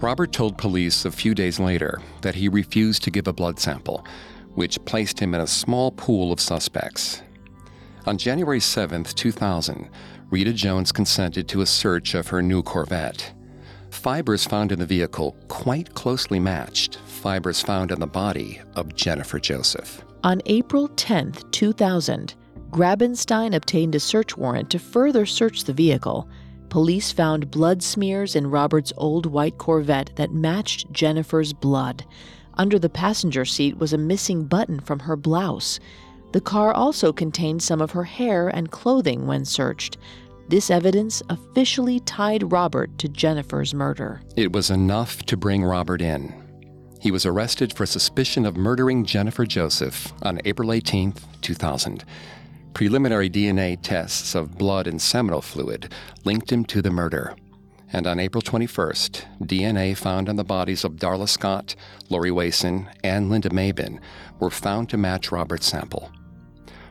Robert 0.00 0.32
told 0.32 0.58
police 0.58 1.04
a 1.04 1.10
few 1.10 1.34
days 1.34 1.58
later 1.58 2.00
that 2.22 2.34
he 2.34 2.48
refused 2.48 3.02
to 3.04 3.10
give 3.10 3.28
a 3.28 3.32
blood 3.32 3.58
sample, 3.58 4.04
which 4.54 4.84
placed 4.84 5.18
him 5.18 5.34
in 5.34 5.40
a 5.40 5.46
small 5.46 5.90
pool 5.90 6.32
of 6.32 6.40
suspects. 6.40 7.22
On 8.06 8.18
January 8.18 8.60
7, 8.60 9.04
2000, 9.04 9.88
Rita 10.30 10.52
Jones 10.52 10.92
consented 10.92 11.48
to 11.48 11.60
a 11.60 11.66
search 11.66 12.14
of 12.14 12.28
her 12.28 12.42
new 12.42 12.62
Corvette. 12.62 13.32
Fibers 13.90 14.44
found 14.44 14.72
in 14.72 14.78
the 14.78 14.86
vehicle 14.86 15.36
quite 15.48 15.94
closely 15.94 16.38
matched 16.38 16.98
fibers 17.26 17.60
found 17.60 17.90
in 17.90 17.98
the 17.98 18.06
body 18.06 18.60
of 18.76 18.94
Jennifer 18.94 19.40
Joseph. 19.40 20.04
On 20.22 20.40
April 20.46 20.86
10, 20.86 21.32
2000, 21.50 22.34
Grabenstein 22.76 23.54
obtained 23.54 23.94
a 23.94 24.00
search 24.00 24.36
warrant 24.36 24.68
to 24.68 24.78
further 24.78 25.24
search 25.24 25.64
the 25.64 25.72
vehicle. 25.72 26.28
Police 26.68 27.10
found 27.10 27.50
blood 27.50 27.82
smears 27.82 28.36
in 28.36 28.50
Robert's 28.50 28.92
old 28.98 29.24
white 29.24 29.56
Corvette 29.56 30.10
that 30.16 30.34
matched 30.34 30.92
Jennifer's 30.92 31.54
blood. 31.54 32.04
Under 32.58 32.78
the 32.78 32.90
passenger 32.90 33.46
seat 33.46 33.78
was 33.78 33.94
a 33.94 33.98
missing 33.98 34.44
button 34.44 34.78
from 34.80 34.98
her 34.98 35.16
blouse. 35.16 35.80
The 36.32 36.40
car 36.42 36.74
also 36.74 37.14
contained 37.14 37.62
some 37.62 37.80
of 37.80 37.92
her 37.92 38.04
hair 38.04 38.48
and 38.48 38.70
clothing 38.70 39.26
when 39.26 39.46
searched. 39.46 39.96
This 40.50 40.70
evidence 40.70 41.22
officially 41.30 42.00
tied 42.00 42.52
Robert 42.52 42.98
to 42.98 43.08
Jennifer's 43.08 43.72
murder. 43.72 44.20
It 44.36 44.52
was 44.52 44.68
enough 44.68 45.22
to 45.22 45.38
bring 45.38 45.64
Robert 45.64 46.02
in. 46.02 46.34
He 47.00 47.10
was 47.10 47.24
arrested 47.24 47.74
for 47.74 47.86
suspicion 47.86 48.44
of 48.44 48.58
murdering 48.58 49.06
Jennifer 49.06 49.46
Joseph 49.46 50.12
on 50.20 50.42
April 50.44 50.74
18, 50.74 51.14
2000. 51.40 52.04
Preliminary 52.76 53.30
DNA 53.30 53.78
tests 53.80 54.34
of 54.34 54.58
blood 54.58 54.86
and 54.86 55.00
seminal 55.00 55.40
fluid 55.40 55.90
linked 56.26 56.52
him 56.52 56.62
to 56.66 56.82
the 56.82 56.90
murder. 56.90 57.34
And 57.90 58.06
on 58.06 58.20
April 58.20 58.42
21st, 58.42 59.24
DNA 59.44 59.96
found 59.96 60.28
on 60.28 60.36
the 60.36 60.44
bodies 60.44 60.84
of 60.84 60.96
Darla 60.96 61.26
Scott, 61.26 61.74
Laurie 62.10 62.30
Wason, 62.30 62.86
and 63.02 63.30
Linda 63.30 63.48
Maybin 63.48 63.98
were 64.40 64.50
found 64.50 64.90
to 64.90 64.98
match 64.98 65.32
Robert's 65.32 65.64
sample. 65.64 66.10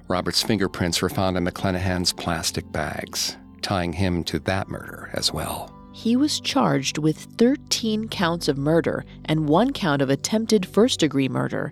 Robert's 0.08 0.42
fingerprints 0.42 1.04
were 1.04 1.10
found 1.10 1.38
in 1.38 1.46
McClenahan's 1.46 2.14
plastic 2.14 2.72
bags, 2.72 3.38
tying 3.62 3.94
him 3.94 4.24
to 4.24 4.40
that 4.40 4.68
murder 4.68 5.12
as 5.14 5.32
well 5.32 5.76
he 5.96 6.18
was 6.18 6.42
charged 6.42 6.98
with 6.98 7.18
13 7.38 8.10
counts 8.10 8.50
of 8.50 8.58
murder 8.58 9.06
and 9.24 9.48
one 9.48 9.72
count 9.72 10.02
of 10.02 10.10
attempted 10.10 10.66
first 10.66 11.00
degree 11.00 11.30
murder. 11.30 11.72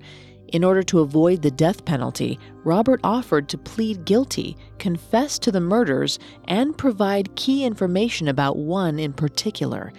In 0.54 0.64
order 0.64 0.84
to 0.84 1.00
avoid 1.00 1.42
the 1.42 1.50
death 1.50 1.84
penalty, 1.84 2.38
Robert 2.64 3.00
offered 3.04 3.50
to 3.50 3.58
plead 3.58 4.06
guilty, 4.06 4.56
confess 4.78 5.40
to 5.40 5.52
the 5.52 5.60
murders, 5.60 6.20
and 6.48 6.78
provide 6.78 7.36
key 7.36 7.66
information 7.66 8.28
about 8.28 8.58
one 8.58 9.00
in 9.00 9.14
particular. 9.14 9.92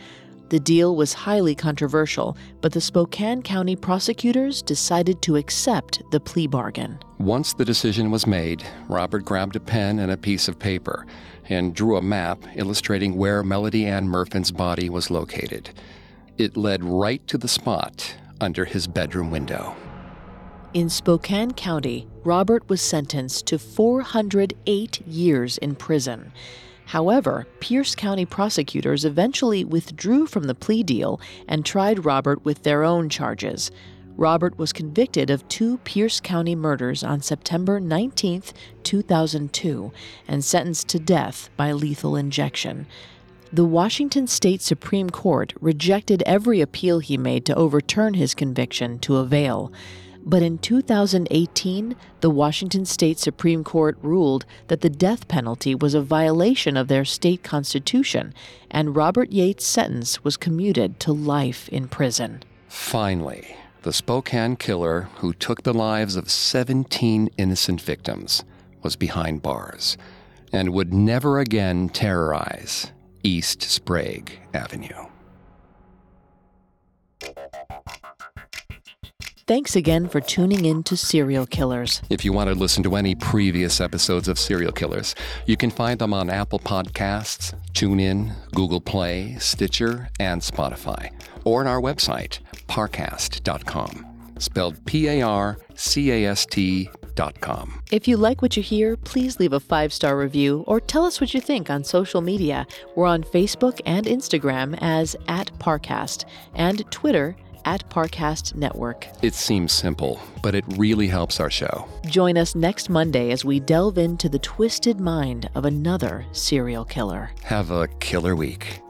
The 0.50 0.60
deal 0.60 0.94
was 0.94 1.12
highly 1.12 1.56
controversial, 1.56 2.36
but 2.60 2.72
the 2.72 2.80
Spokane 2.80 3.42
County 3.42 3.74
prosecutors 3.74 4.62
decided 4.62 5.20
to 5.22 5.34
accept 5.34 6.00
the 6.12 6.20
plea 6.20 6.46
bargain. 6.46 7.00
Once 7.18 7.52
the 7.52 7.64
decision 7.64 8.12
was 8.12 8.24
made, 8.24 8.62
Robert 8.88 9.24
grabbed 9.24 9.56
a 9.56 9.60
pen 9.60 9.98
and 9.98 10.12
a 10.12 10.16
piece 10.16 10.46
of 10.46 10.60
paper 10.60 11.04
and 11.48 11.74
drew 11.74 11.96
a 11.96 12.02
map 12.02 12.38
illustrating 12.54 13.16
where 13.16 13.42
Melody 13.42 13.86
Ann 13.86 14.08
Murfin's 14.08 14.52
body 14.52 14.88
was 14.88 15.10
located. 15.10 15.70
It 16.38 16.56
led 16.56 16.84
right 16.84 17.26
to 17.26 17.38
the 17.38 17.48
spot 17.48 18.14
under 18.40 18.64
his 18.64 18.86
bedroom 18.86 19.32
window. 19.32 19.74
In 20.74 20.88
Spokane 20.88 21.52
County, 21.52 22.08
Robert 22.24 22.68
was 22.68 22.80
sentenced 22.80 23.46
to 23.46 23.60
408 23.60 25.06
years 25.06 25.56
in 25.58 25.76
prison. 25.76 26.32
However, 26.86 27.46
Pierce 27.60 27.94
County 27.94 28.26
prosecutors 28.26 29.04
eventually 29.04 29.64
withdrew 29.64 30.26
from 30.26 30.44
the 30.44 30.54
plea 30.54 30.82
deal 30.82 31.20
and 31.46 31.64
tried 31.64 32.04
Robert 32.04 32.44
with 32.44 32.64
their 32.64 32.82
own 32.82 33.08
charges. 33.08 33.70
Robert 34.16 34.58
was 34.58 34.72
convicted 34.72 35.30
of 35.30 35.46
two 35.46 35.78
Pierce 35.78 36.18
County 36.18 36.56
murders 36.56 37.04
on 37.04 37.22
September 37.22 37.78
19, 37.78 38.42
2002, 38.82 39.92
and 40.26 40.44
sentenced 40.44 40.88
to 40.88 40.98
death 40.98 41.50
by 41.56 41.70
lethal 41.70 42.16
injection. 42.16 42.88
The 43.52 43.64
Washington 43.64 44.26
State 44.26 44.60
Supreme 44.60 45.10
Court 45.10 45.52
rejected 45.60 46.24
every 46.26 46.60
appeal 46.60 46.98
he 46.98 47.16
made 47.16 47.46
to 47.46 47.54
overturn 47.54 48.14
his 48.14 48.34
conviction 48.34 48.98
to 48.98 49.18
avail. 49.18 49.72
But 50.26 50.42
in 50.42 50.58
2018, 50.58 51.94
the 52.20 52.30
Washington 52.30 52.86
State 52.86 53.18
Supreme 53.18 53.62
Court 53.62 53.98
ruled 54.00 54.46
that 54.68 54.80
the 54.80 54.88
death 54.88 55.28
penalty 55.28 55.74
was 55.74 55.94
a 55.94 56.00
violation 56.00 56.76
of 56.78 56.88
their 56.88 57.04
state 57.04 57.42
constitution, 57.42 58.32
and 58.70 58.96
Robert 58.96 59.32
Yates' 59.32 59.66
sentence 59.66 60.24
was 60.24 60.38
commuted 60.38 60.98
to 61.00 61.12
life 61.12 61.68
in 61.68 61.88
prison. 61.88 62.42
Finally, 62.68 63.54
the 63.82 63.92
Spokane 63.92 64.56
killer 64.56 65.08
who 65.16 65.34
took 65.34 65.62
the 65.62 65.74
lives 65.74 66.16
of 66.16 66.30
17 66.30 67.28
innocent 67.36 67.82
victims 67.82 68.44
was 68.82 68.96
behind 68.96 69.42
bars 69.42 69.98
and 70.52 70.70
would 70.70 70.94
never 70.94 71.38
again 71.38 71.90
terrorize 71.90 72.92
East 73.22 73.62
Sprague 73.62 74.38
Avenue. 74.54 75.06
Thanks 79.46 79.76
again 79.76 80.08
for 80.08 80.22
tuning 80.22 80.64
in 80.64 80.82
to 80.84 80.96
Serial 80.96 81.44
Killers. 81.44 82.00
If 82.08 82.24
you 82.24 82.32
want 82.32 82.48
to 82.48 82.54
listen 82.54 82.82
to 82.84 82.96
any 82.96 83.14
previous 83.14 83.78
episodes 83.78 84.26
of 84.26 84.38
Serial 84.38 84.72
Killers, 84.72 85.14
you 85.44 85.54
can 85.54 85.70
find 85.70 85.98
them 85.98 86.14
on 86.14 86.30
Apple 86.30 86.58
Podcasts, 86.58 87.52
TuneIn, 87.74 88.32
Google 88.54 88.80
Play, 88.80 89.36
Stitcher, 89.38 90.08
and 90.18 90.40
Spotify, 90.40 91.12
or 91.44 91.60
on 91.60 91.66
our 91.66 91.78
website, 91.78 92.38
parcast.com, 92.68 94.34
spelled 94.38 94.82
P 94.86 95.08
A 95.08 95.20
R 95.20 95.58
C 95.74 96.10
A 96.10 96.30
S 96.30 96.46
T.com. 96.46 97.82
If 97.92 98.08
you 98.08 98.16
like 98.16 98.40
what 98.40 98.56
you 98.56 98.62
hear, 98.62 98.96
please 98.96 99.38
leave 99.38 99.52
a 99.52 99.60
five 99.60 99.92
star 99.92 100.16
review 100.16 100.64
or 100.66 100.80
tell 100.80 101.04
us 101.04 101.20
what 101.20 101.34
you 101.34 101.42
think 101.42 101.68
on 101.68 101.84
social 101.84 102.22
media. 102.22 102.66
We're 102.96 103.04
on 103.04 103.22
Facebook 103.22 103.78
and 103.84 104.06
Instagram 104.06 104.78
as 104.80 105.14
at 105.28 105.52
Parcast 105.58 106.24
and 106.54 106.90
Twitter 106.90 107.36
at 107.64 107.88
Parcast 107.90 108.54
Network. 108.54 109.06
It 109.22 109.34
seems 109.34 109.72
simple, 109.72 110.20
but 110.42 110.54
it 110.54 110.64
really 110.76 111.08
helps 111.08 111.40
our 111.40 111.50
show. 111.50 111.88
Join 112.06 112.36
us 112.36 112.54
next 112.54 112.90
Monday 112.90 113.30
as 113.30 113.44
we 113.44 113.60
delve 113.60 113.98
into 113.98 114.28
the 114.28 114.38
twisted 114.38 115.00
mind 115.00 115.48
of 115.54 115.64
another 115.64 116.24
serial 116.32 116.84
killer. 116.84 117.30
Have 117.42 117.70
a 117.70 117.88
killer 118.00 118.36
week. 118.36 118.80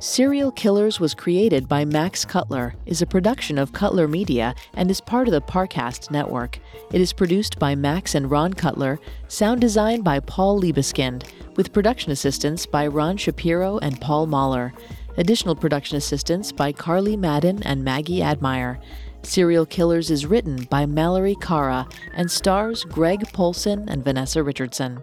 Serial 0.00 0.52
Killers 0.52 1.00
was 1.00 1.12
created 1.12 1.66
by 1.66 1.84
Max 1.84 2.24
Cutler, 2.24 2.76
is 2.86 3.02
a 3.02 3.06
production 3.06 3.58
of 3.58 3.72
Cutler 3.72 4.06
Media, 4.06 4.54
and 4.74 4.88
is 4.92 5.00
part 5.00 5.26
of 5.26 5.32
the 5.32 5.40
Parcast 5.40 6.12
network. 6.12 6.60
It 6.92 7.00
is 7.00 7.12
produced 7.12 7.58
by 7.58 7.74
Max 7.74 8.14
and 8.14 8.30
Ron 8.30 8.52
Cutler, 8.52 9.00
sound 9.26 9.60
design 9.60 10.02
by 10.02 10.20
Paul 10.20 10.60
Liebeskind, 10.60 11.24
with 11.56 11.72
production 11.72 12.12
assistance 12.12 12.64
by 12.64 12.86
Ron 12.86 13.16
Shapiro 13.16 13.78
and 13.78 14.00
Paul 14.00 14.26
Mahler. 14.26 14.72
Additional 15.18 15.56
production 15.56 15.96
assistance 15.96 16.52
by 16.52 16.70
Carly 16.70 17.16
Madden 17.16 17.60
and 17.64 17.82
Maggie 17.82 18.22
Admire. 18.22 18.78
Serial 19.24 19.66
Killers 19.66 20.12
is 20.12 20.26
written 20.26 20.62
by 20.70 20.86
Mallory 20.86 21.34
Cara 21.34 21.88
and 22.14 22.30
stars 22.30 22.84
Greg 22.84 23.26
Polcyn 23.32 23.88
and 23.88 24.04
Vanessa 24.04 24.44
Richardson. 24.44 25.02